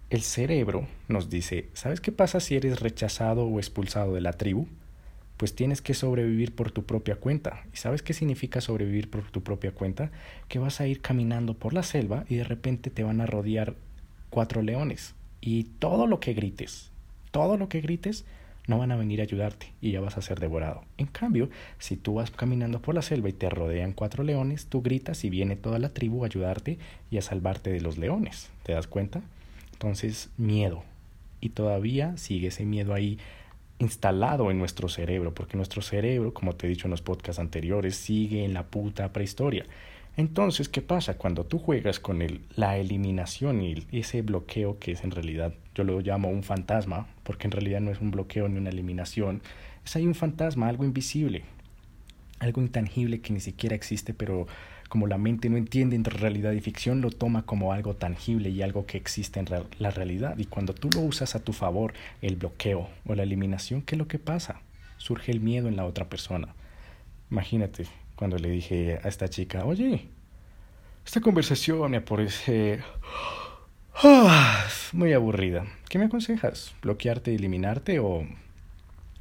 el 0.08 0.22
cerebro 0.22 0.88
nos 1.06 1.28
dice, 1.28 1.68
¿sabes 1.74 2.00
qué 2.00 2.12
pasa 2.12 2.40
si 2.40 2.56
eres 2.56 2.80
rechazado 2.80 3.44
o 3.44 3.58
expulsado 3.58 4.14
de 4.14 4.22
la 4.22 4.32
tribu? 4.32 4.68
pues 5.36 5.54
tienes 5.54 5.82
que 5.82 5.92
sobrevivir 5.92 6.54
por 6.54 6.70
tu 6.70 6.84
propia 6.84 7.16
cuenta. 7.16 7.64
¿Y 7.74 7.76
sabes 7.76 8.02
qué 8.02 8.12
significa 8.14 8.62
sobrevivir 8.62 9.10
por 9.10 9.30
tu 9.32 9.42
propia 9.42 9.72
cuenta? 9.72 10.12
Que 10.48 10.60
vas 10.60 10.80
a 10.80 10.86
ir 10.86 11.00
caminando 11.00 11.54
por 11.54 11.74
la 11.74 11.82
selva 11.82 12.24
y 12.28 12.36
de 12.36 12.44
repente 12.44 12.88
te 12.88 13.02
van 13.02 13.20
a 13.20 13.26
rodear 13.26 13.74
cuatro 14.30 14.62
leones. 14.62 15.14
Y 15.40 15.64
todo 15.64 16.06
lo 16.06 16.20
que 16.20 16.34
grites, 16.34 16.92
todo 17.34 17.56
lo 17.56 17.68
que 17.68 17.80
grites, 17.80 18.24
no 18.68 18.78
van 18.78 18.92
a 18.92 18.96
venir 18.96 19.18
a 19.18 19.24
ayudarte 19.24 19.72
y 19.80 19.90
ya 19.90 20.00
vas 20.00 20.16
a 20.16 20.22
ser 20.22 20.38
devorado. 20.38 20.84
En 20.98 21.06
cambio, 21.06 21.50
si 21.80 21.96
tú 21.96 22.14
vas 22.14 22.30
caminando 22.30 22.80
por 22.80 22.94
la 22.94 23.02
selva 23.02 23.28
y 23.28 23.32
te 23.32 23.50
rodean 23.50 23.92
cuatro 23.92 24.22
leones, 24.22 24.66
tú 24.66 24.82
gritas 24.82 25.24
y 25.24 25.30
viene 25.30 25.56
toda 25.56 25.80
la 25.80 25.88
tribu 25.88 26.22
a 26.22 26.26
ayudarte 26.28 26.78
y 27.10 27.18
a 27.18 27.22
salvarte 27.22 27.70
de 27.70 27.80
los 27.80 27.98
leones. 27.98 28.50
¿Te 28.62 28.72
das 28.72 28.86
cuenta? 28.86 29.20
Entonces, 29.72 30.30
miedo. 30.36 30.84
Y 31.40 31.48
todavía 31.48 32.16
sigue 32.18 32.46
ese 32.48 32.64
miedo 32.64 32.94
ahí 32.94 33.18
instalado 33.80 34.52
en 34.52 34.58
nuestro 34.58 34.88
cerebro, 34.88 35.34
porque 35.34 35.56
nuestro 35.56 35.82
cerebro, 35.82 36.32
como 36.32 36.52
te 36.52 36.68
he 36.68 36.70
dicho 36.70 36.86
en 36.86 36.92
los 36.92 37.02
podcasts 37.02 37.40
anteriores, 37.40 37.96
sigue 37.96 38.44
en 38.44 38.54
la 38.54 38.62
puta 38.62 39.12
prehistoria. 39.12 39.66
Entonces, 40.16 40.68
¿qué 40.68 40.80
pasa? 40.80 41.16
Cuando 41.16 41.44
tú 41.44 41.58
juegas 41.58 41.98
con 41.98 42.22
el, 42.22 42.42
la 42.54 42.76
eliminación 42.78 43.62
y 43.62 43.84
ese 43.90 44.22
bloqueo 44.22 44.78
que 44.78 44.92
es 44.92 45.02
en 45.02 45.10
realidad, 45.10 45.54
yo 45.74 45.82
lo 45.82 46.00
llamo 46.00 46.28
un 46.28 46.44
fantasma, 46.44 47.08
porque 47.24 47.48
en 47.48 47.50
realidad 47.50 47.80
no 47.80 47.90
es 47.90 48.00
un 48.00 48.12
bloqueo 48.12 48.48
ni 48.48 48.58
una 48.58 48.70
eliminación, 48.70 49.42
es 49.84 49.96
ahí 49.96 50.06
un 50.06 50.14
fantasma, 50.14 50.68
algo 50.68 50.84
invisible, 50.84 51.42
algo 52.38 52.62
intangible 52.62 53.20
que 53.20 53.32
ni 53.32 53.40
siquiera 53.40 53.74
existe, 53.74 54.14
pero 54.14 54.46
como 54.88 55.08
la 55.08 55.18
mente 55.18 55.50
no 55.50 55.56
entiende 55.56 55.96
entre 55.96 56.16
realidad 56.16 56.52
y 56.52 56.60
ficción, 56.60 57.00
lo 57.00 57.10
toma 57.10 57.44
como 57.44 57.72
algo 57.72 57.96
tangible 57.96 58.50
y 58.50 58.62
algo 58.62 58.86
que 58.86 58.96
existe 58.96 59.40
en 59.40 59.48
la 59.78 59.90
realidad. 59.90 60.38
Y 60.38 60.44
cuando 60.44 60.74
tú 60.74 60.90
lo 60.94 61.00
usas 61.00 61.34
a 61.34 61.42
tu 61.42 61.52
favor, 61.52 61.92
el 62.22 62.36
bloqueo 62.36 62.88
o 63.04 63.14
la 63.16 63.24
eliminación, 63.24 63.82
¿qué 63.82 63.96
es 63.96 63.98
lo 63.98 64.06
que 64.06 64.20
pasa? 64.20 64.60
Surge 64.96 65.32
el 65.32 65.40
miedo 65.40 65.66
en 65.66 65.74
la 65.74 65.84
otra 65.84 66.08
persona. 66.08 66.54
Imagínate 67.32 67.86
cuando 68.16 68.38
le 68.38 68.50
dije 68.50 68.98
a 69.02 69.08
esta 69.08 69.28
chica, 69.28 69.64
oye, 69.64 70.08
esta 71.04 71.20
conversación 71.20 71.90
me 71.90 72.00
parece 72.00 72.80
ah, 74.02 74.66
muy 74.92 75.12
aburrida. 75.12 75.66
¿Qué 75.88 75.98
me 75.98 76.06
aconsejas? 76.06 76.74
¿Bloquearte 76.82 77.32
y 77.32 77.36
eliminarte 77.36 77.98
o 77.98 78.26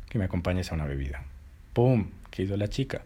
que 0.10 0.20
me 0.20 0.26
acompañes 0.26 0.72
a 0.72 0.76
una 0.76 0.86
bebida? 0.86 1.26
¡Pum! 1.74 2.10
¿Qué 2.32 2.44
hizo 2.44 2.58
la 2.58 2.68
chica? 2.68 3.04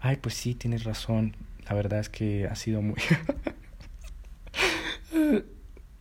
Ay, 0.00 0.16
pues 0.16 0.34
sí, 0.34 0.54
tienes 0.54 0.84
razón 0.84 1.34
la 1.68 1.74
verdad 1.74 2.00
es 2.00 2.08
que 2.08 2.46
ha 2.46 2.54
sido 2.54 2.82
muy... 2.82 2.96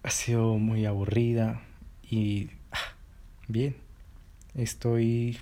ha 0.04 0.10
sido 0.10 0.58
muy 0.58 0.86
aburrida 0.86 1.62
y... 2.10 2.50
Ah, 2.72 2.96
bien, 3.48 3.76
estoy... 4.56 5.38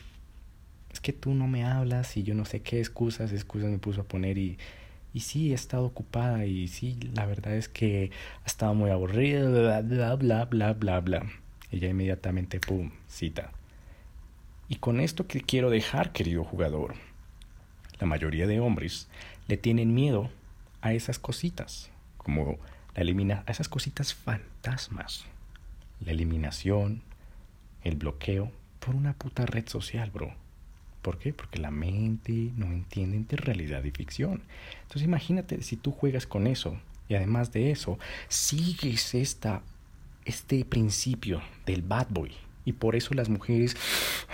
Es 1.00 1.02
que 1.02 1.14
tú 1.14 1.34
no 1.34 1.48
me 1.48 1.64
hablas 1.64 2.18
y 2.18 2.24
yo 2.24 2.36
no 2.36 2.44
sé 2.44 2.62
qué 2.62 2.80
excusas, 2.80 3.32
excusas 3.32 3.70
me 3.70 3.78
puso 3.78 4.02
a 4.02 4.04
poner 4.04 4.38
y... 4.38 4.58
Y 5.14 5.22
sí, 5.22 5.52
he 5.52 5.56
estado 5.56 5.86
ocupada 5.86 6.46
y 6.46 6.68
sí, 6.68 7.00
la 7.14 7.26
verdad 7.26 7.56
es 7.56 7.70
que 7.70 8.12
ha 8.44 8.46
estado 8.46 8.74
muy 8.74 8.90
aburrida, 8.90 9.50
bla, 9.50 9.82
bla, 9.82 10.16
bla, 10.16 10.44
bla, 10.44 10.74
bla, 10.74 11.00
bla. 11.00 11.26
Ya 11.72 11.88
inmediatamente, 11.88 12.60
¡pum!, 12.60 12.92
cita. 13.08 13.54
Y 14.68 14.76
con 14.76 15.00
esto 15.00 15.26
que 15.26 15.40
quiero 15.40 15.70
dejar, 15.70 16.12
querido 16.12 16.44
jugador, 16.44 16.96
la 17.98 18.06
mayoría 18.06 18.46
de 18.46 18.60
hombres 18.60 19.08
le 19.48 19.56
tienen 19.56 19.94
miedo 19.94 20.30
a 20.82 20.92
esas 20.92 21.18
cositas, 21.18 21.92
como 22.18 22.58
la 22.94 23.04
elimina 23.04 23.46
a 23.48 23.52
esas 23.52 23.70
cositas 23.70 24.14
fantasmas, 24.14 25.24
la 26.02 26.12
eliminación, 26.12 27.04
el 27.86 27.96
bloqueo 27.96 28.52
por 28.82 28.96
una 28.96 29.14
puta 29.14 29.46
red 29.46 29.70
social, 29.70 30.12
bro. 30.12 30.49
¿Por 31.02 31.18
qué? 31.18 31.34
Porque 31.34 31.60
la 31.60 31.72
mente 31.72 32.52
no 32.56 32.68
entiende 32.68 33.18
entre 33.18 33.38
realidad 33.38 33.84
y 33.84 33.92
ficción. 33.92 34.44
Entonces 34.82 35.04
imagínate 35.04 35.62
si 35.64 35.78
tú 35.78 35.92
juegas 35.92 36.28
con 36.28 36.48
eso 36.48 36.78
y 37.08 37.16
además 37.16 37.52
de 37.54 37.72
eso 37.72 37.98
sigues 38.28 39.16
esta, 39.16 39.62
este 40.26 40.66
principio 40.66 41.42
del 41.66 41.82
bad 41.82 42.08
boy 42.10 42.32
y 42.66 42.74
por 42.74 42.96
eso 42.96 43.14
las 43.14 43.30
mujeres 43.30 43.76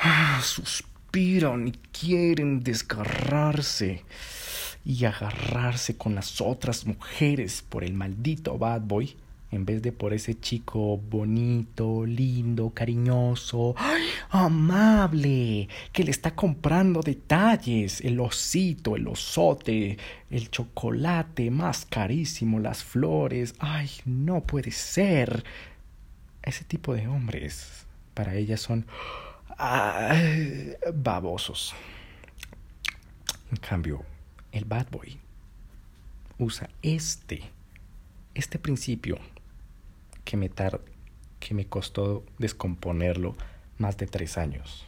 ah, 0.01 0.41
suspiran 0.43 1.67
y 1.67 1.71
quieren 1.91 2.63
desgarrarse 2.63 4.03
y 4.83 5.05
agarrarse 5.05 5.97
con 5.97 6.15
las 6.15 6.41
otras 6.41 6.85
mujeres 6.85 7.63
por 7.67 7.83
el 7.83 7.93
maldito 7.93 8.57
bad 8.57 8.81
boy, 8.81 9.15
en 9.55 9.65
vez 9.65 9.81
de 9.81 9.91
por 9.91 10.13
ese 10.13 10.39
chico 10.39 10.97
bonito, 10.97 12.05
lindo, 12.05 12.71
cariñoso, 12.73 13.75
amable, 14.29 15.69
que 15.91 16.03
le 16.03 16.11
está 16.11 16.35
comprando 16.35 17.01
detalles, 17.01 18.01
el 18.01 18.19
osito, 18.19 18.95
el 18.95 19.07
osote, 19.07 19.97
el 20.29 20.49
chocolate 20.49 21.49
más 21.51 21.85
carísimo, 21.85 22.59
las 22.59 22.83
flores, 22.83 23.55
ay, 23.59 23.89
no 24.05 24.41
puede 24.43 24.71
ser. 24.71 25.43
Ese 26.43 26.63
tipo 26.63 26.93
de 26.93 27.07
hombres 27.07 27.85
para 28.13 28.35
ella 28.35 28.57
son 28.57 28.85
babosos. 30.93 31.73
En 33.51 33.57
cambio, 33.57 34.03
el 34.51 34.65
bad 34.65 34.87
boy 34.91 35.19
usa 36.37 36.69
este, 36.81 37.43
este 38.33 38.59
principio 38.59 39.17
que 40.25 40.35
me, 40.35 40.49
tar 40.49 40.81
que 41.39 41.53
me 41.53 41.65
costó 41.65 42.25
descomponerlo 42.37 43.35
más 43.77 43.97
de 43.97 44.07
tres 44.07 44.37
años 44.37 44.85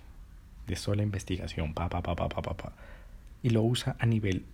de 0.68 0.76
sola 0.76 1.04
investigación, 1.04 1.74
pa, 1.74 1.88
pa, 1.88 2.02
pa, 2.02 2.16
pa, 2.16 2.28
pa, 2.28 2.42
pa, 2.42 2.74
y 3.42 3.52
lo 3.52 3.64
usa 3.64 3.96
a 4.00 4.06
nivel 4.06 4.46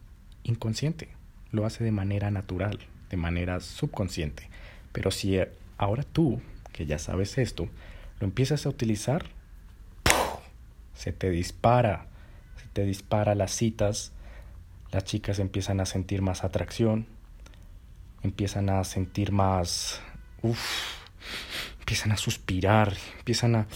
inconsciente, 0.44 1.10
lo 1.52 1.66
hace 1.66 1.84
de 1.84 1.92
manera 1.92 2.30
natural, 2.30 2.80
de 3.10 3.18
manera 3.18 3.60
subconsciente. 3.60 4.50
Pero 4.92 5.10
si 5.10 5.40
ahora 5.78 6.04
tú, 6.04 6.40
que 6.72 6.86
ya 6.86 7.00
sabes 7.00 7.38
esto, 7.38 7.68
lo 8.20 8.28
empiezas 8.28 8.66
a 8.66 8.70
utilizar, 8.70 9.26
se 10.94 11.12
te 11.12 11.30
dispara, 11.32 12.08
se 12.62 12.68
te 12.68 12.86
dispara 12.86 13.34
las 13.34 13.52
citas, 13.52 14.12
las 14.92 15.04
chicas 15.06 15.40
empiezan 15.40 15.80
a 15.80 15.86
sentir 15.86 16.22
más 16.22 16.44
atracción, 16.44 17.08
empiezan 18.22 18.70
a 18.70 18.84
sentir 18.84 19.32
más, 19.32 20.02
uff, 20.44 20.60
empiezan 21.80 22.12
a 22.12 22.18
suspirar, 22.18 22.96
empiezan 23.18 23.56
a, 23.56 23.68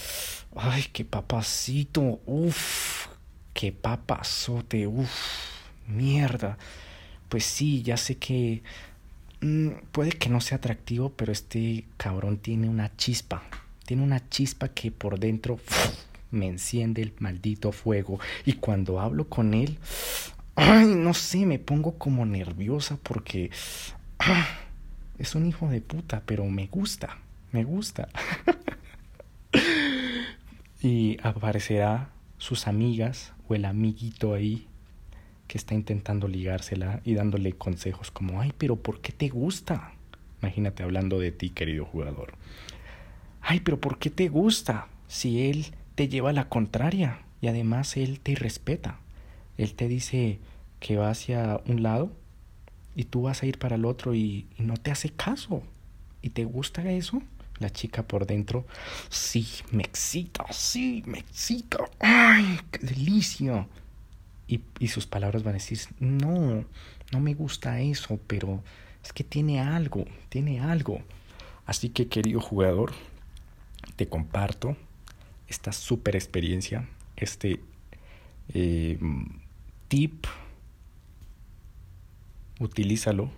ay, 0.56 0.86
qué 0.94 1.04
papacito, 1.06 2.22
uff, 2.26 3.08
qué 3.54 3.72
papazote, 3.72 4.86
uff, 4.86 5.10
mierda. 5.88 6.58
Pues 7.30 7.46
sí, 7.46 7.82
ya 7.82 7.98
sé 7.98 8.18
que 8.18 8.62
mm, 9.42 9.70
puede 9.92 10.12
que 10.12 10.30
no 10.30 10.42
sea 10.42 10.58
atractivo, 10.58 11.10
pero 11.10 11.32
este 11.32 11.86
cabrón 11.98 12.38
tiene 12.38 12.70
una 12.70 12.96
chispa, 12.96 13.44
tiene 13.86 14.04
una 14.04 14.30
chispa 14.30 14.70
que 14.70 14.92
por 14.92 15.20
dentro 15.20 15.56
uf, 15.56 15.94
me 16.32 16.48
enciende 16.48 17.02
el 17.02 17.14
maldito 17.20 17.72
fuego 17.72 18.20
y 18.46 18.54
cuando 18.54 19.00
hablo 19.00 19.28
con 19.30 19.54
él, 19.54 19.80
ay, 20.56 20.86
no 20.86 21.14
sé, 21.14 21.46
me 21.46 21.60
pongo 21.60 21.98
como 21.98 22.26
nerviosa 22.26 22.98
porque 23.02 23.52
ah, 24.20 24.48
es 25.20 25.36
un 25.36 25.46
hijo 25.46 25.68
de 25.68 25.82
puta, 25.82 26.24
pero 26.26 26.46
me 26.46 26.68
gusta, 26.68 27.18
me 27.52 27.64
gusta. 27.64 28.10
y 30.82 31.18
aparecerá 31.24 32.10
sus 32.38 32.68
amigas 32.68 33.34
o 33.48 33.56
el 33.56 33.66
amiguito 33.66 34.34
ahí 34.34 34.68
que 35.48 35.58
está 35.58 35.74
intentando 35.74 36.28
ligársela 36.28 37.02
y 37.04 37.14
dándole 37.14 37.54
consejos 37.54 38.12
como, 38.12 38.42
ay, 38.42 38.54
pero 38.58 38.76
¿por 38.76 39.02
qué 39.02 39.12
te 39.12 39.30
gusta? 39.30 39.94
Imagínate 40.42 40.84
hablando 40.84 41.20
de 41.20 41.32
ti, 41.32 41.50
querido 41.50 41.86
jugador. 41.86 42.34
Ay, 43.42 43.62
pero 43.62 43.80
¿por 43.80 43.98
qué 43.98 44.10
te 44.10 44.28
gusta? 44.28 44.88
Si 45.08 45.50
él 45.50 45.68
te 45.96 46.10
lleva 46.10 46.30
a 46.30 46.34
la 46.34 46.50
contraria 46.50 47.22
y 47.42 47.48
además 47.48 47.98
él 47.98 48.20
te 48.20 48.36
respeta. 48.36 49.00
Él 49.58 49.74
te 49.74 49.88
dice 49.88 50.40
que 50.80 50.98
va 50.98 51.10
hacia 51.10 51.62
un 51.66 51.82
lado 51.82 52.12
y 52.98 53.04
tú 53.04 53.22
vas 53.22 53.44
a 53.44 53.46
ir 53.46 53.60
para 53.60 53.76
el 53.76 53.86
otro 53.86 54.16
y, 54.16 54.48
no 54.58 54.76
te 54.76 54.90
hace 54.90 55.12
caso. 55.12 55.62
¿Y 56.24 56.32
te 56.32 56.46
gusta 56.46 56.82
eso? 56.92 57.22
La 57.60 57.70
chica 57.70 58.02
por 58.02 58.26
dentro, 58.26 58.66
sí, 59.10 59.48
me 59.72 59.84
excita, 59.84 60.46
sí, 60.52 61.04
me 61.06 61.20
excita. 61.20 61.78
¡Ay, 62.00 62.60
qué 62.72 62.80
delicia! 62.80 63.68
Y, 64.48 64.62
y 64.80 64.88
sus 64.88 65.06
palabras 65.06 65.44
van 65.44 65.54
a 65.54 65.60
decir, 65.60 65.80
no, 66.00 66.66
no 67.12 67.20
me 67.20 67.36
gusta 67.36 67.80
eso, 67.82 68.20
pero 68.26 68.64
es 69.04 69.14
que 69.14 69.24
tiene 69.24 69.60
algo, 69.60 70.06
tiene 70.30 70.60
algo. 70.60 71.02
Así 71.68 71.90
que 71.90 72.08
querido 72.08 72.42
jugador, 72.42 72.94
te 73.96 74.08
comparto 74.08 74.76
esta 75.48 75.72
super 75.72 76.16
experiencia, 76.16 76.90
este 77.16 77.60
eh, 78.56 78.98
tip, 79.88 80.26
utilízalo 82.60 83.30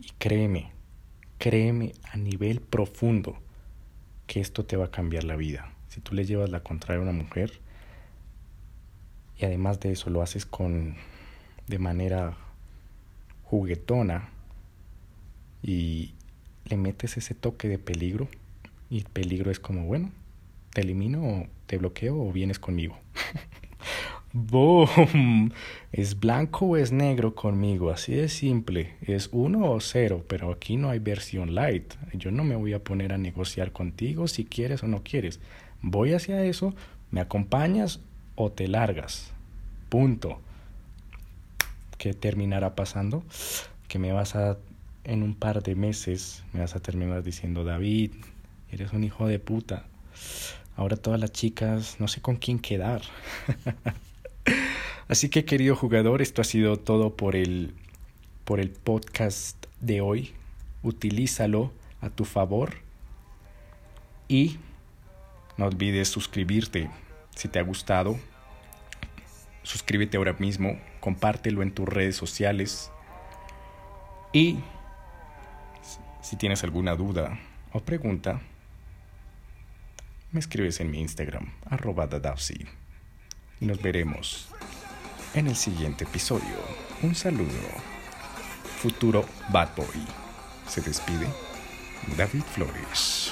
y 0.00 0.10
créeme, 0.18 0.70
créeme 1.38 1.92
a 2.12 2.16
nivel 2.16 2.60
profundo 2.60 3.36
que 4.26 4.40
esto 4.40 4.64
te 4.64 4.76
va 4.76 4.86
a 4.86 4.90
cambiar 4.90 5.24
la 5.24 5.36
vida. 5.36 5.72
Si 5.88 6.00
tú 6.00 6.14
le 6.14 6.24
llevas 6.24 6.50
la 6.50 6.60
contraria 6.60 6.98
a 6.98 7.02
una 7.02 7.12
mujer 7.12 7.60
y 9.38 9.44
además 9.44 9.80
de 9.80 9.92
eso 9.92 10.10
lo 10.10 10.22
haces 10.22 10.46
con 10.46 10.96
de 11.66 11.78
manera 11.78 12.36
juguetona 13.44 14.28
y 15.62 16.12
le 16.66 16.76
metes 16.76 17.16
ese 17.16 17.34
toque 17.34 17.68
de 17.68 17.78
peligro 17.78 18.28
y 18.90 18.98
el 18.98 19.04
peligro 19.04 19.50
es 19.50 19.60
como, 19.60 19.84
bueno, 19.84 20.10
te 20.72 20.82
elimino, 20.82 21.46
te 21.66 21.78
bloqueo 21.78 22.20
o 22.20 22.32
vienes 22.32 22.58
conmigo. 22.58 22.98
¡Boom! 24.36 25.52
Es 25.92 26.18
blanco 26.18 26.66
o 26.66 26.76
es 26.76 26.90
negro 26.90 27.36
conmigo, 27.36 27.90
así 27.90 28.14
de 28.14 28.28
simple. 28.28 28.96
Es 29.00 29.28
uno 29.30 29.70
o 29.70 29.78
cero, 29.80 30.24
pero 30.26 30.50
aquí 30.50 30.76
no 30.76 30.90
hay 30.90 30.98
versión 30.98 31.54
light. 31.54 31.94
Yo 32.14 32.32
no 32.32 32.42
me 32.42 32.56
voy 32.56 32.72
a 32.72 32.82
poner 32.82 33.12
a 33.12 33.16
negociar 33.16 33.70
contigo 33.70 34.26
si 34.26 34.44
quieres 34.44 34.82
o 34.82 34.88
no 34.88 35.04
quieres. 35.04 35.38
Voy 35.82 36.14
hacia 36.14 36.44
eso, 36.44 36.74
me 37.12 37.20
acompañas 37.20 38.00
o 38.34 38.50
te 38.50 38.66
largas. 38.66 39.32
Punto. 39.88 40.40
¿Qué 41.96 42.12
terminará 42.12 42.74
pasando? 42.74 43.22
Que 43.86 44.00
me 44.00 44.12
vas 44.12 44.34
a, 44.34 44.58
en 45.04 45.22
un 45.22 45.36
par 45.36 45.62
de 45.62 45.76
meses, 45.76 46.42
me 46.52 46.58
vas 46.58 46.74
a 46.74 46.80
terminar 46.80 47.22
diciendo, 47.22 47.62
David, 47.62 48.10
eres 48.72 48.92
un 48.92 49.04
hijo 49.04 49.28
de 49.28 49.38
puta. 49.38 49.84
Ahora 50.74 50.96
todas 50.96 51.20
las 51.20 51.30
chicas 51.30 52.00
no 52.00 52.08
sé 52.08 52.20
con 52.20 52.34
quién 52.34 52.58
quedar. 52.58 53.02
Así 55.08 55.28
que 55.28 55.44
querido 55.44 55.76
jugador, 55.76 56.22
esto 56.22 56.40
ha 56.40 56.44
sido 56.44 56.78
todo 56.78 57.16
por 57.16 57.36
el 57.36 57.74
por 58.44 58.60
el 58.60 58.70
podcast 58.70 59.66
de 59.80 60.00
hoy. 60.00 60.32
Utilízalo 60.82 61.72
a 62.00 62.10
tu 62.10 62.24
favor 62.24 62.74
y 64.28 64.58
no 65.56 65.66
olvides 65.66 66.08
suscribirte 66.08 66.90
si 67.34 67.48
te 67.48 67.58
ha 67.58 67.62
gustado. 67.62 68.18
Suscríbete 69.62 70.18
ahora 70.18 70.34
mismo, 70.34 70.78
compártelo 71.00 71.62
en 71.62 71.72
tus 71.72 71.88
redes 71.88 72.16
sociales 72.16 72.90
y 74.32 74.58
si 76.20 76.36
tienes 76.36 76.64
alguna 76.64 76.96
duda 76.96 77.38
o 77.72 77.80
pregunta, 77.80 78.40
me 80.32 80.40
escribes 80.40 80.80
en 80.80 80.90
mi 80.90 81.00
Instagram, 81.00 81.52
arroba 81.70 82.06
dadavsi. 82.06 82.66
Y 83.60 83.66
nos 83.66 83.80
veremos 83.80 84.53
en 85.34 85.48
el 85.48 85.56
siguiente 85.56 86.04
episodio. 86.04 86.56
Un 87.02 87.14
saludo. 87.14 87.48
Futuro 88.80 89.24
Bad 89.50 89.70
Boy. 89.76 90.06
Se 90.68 90.80
despide 90.80 91.26
David 92.16 92.42
Flores. 92.54 93.23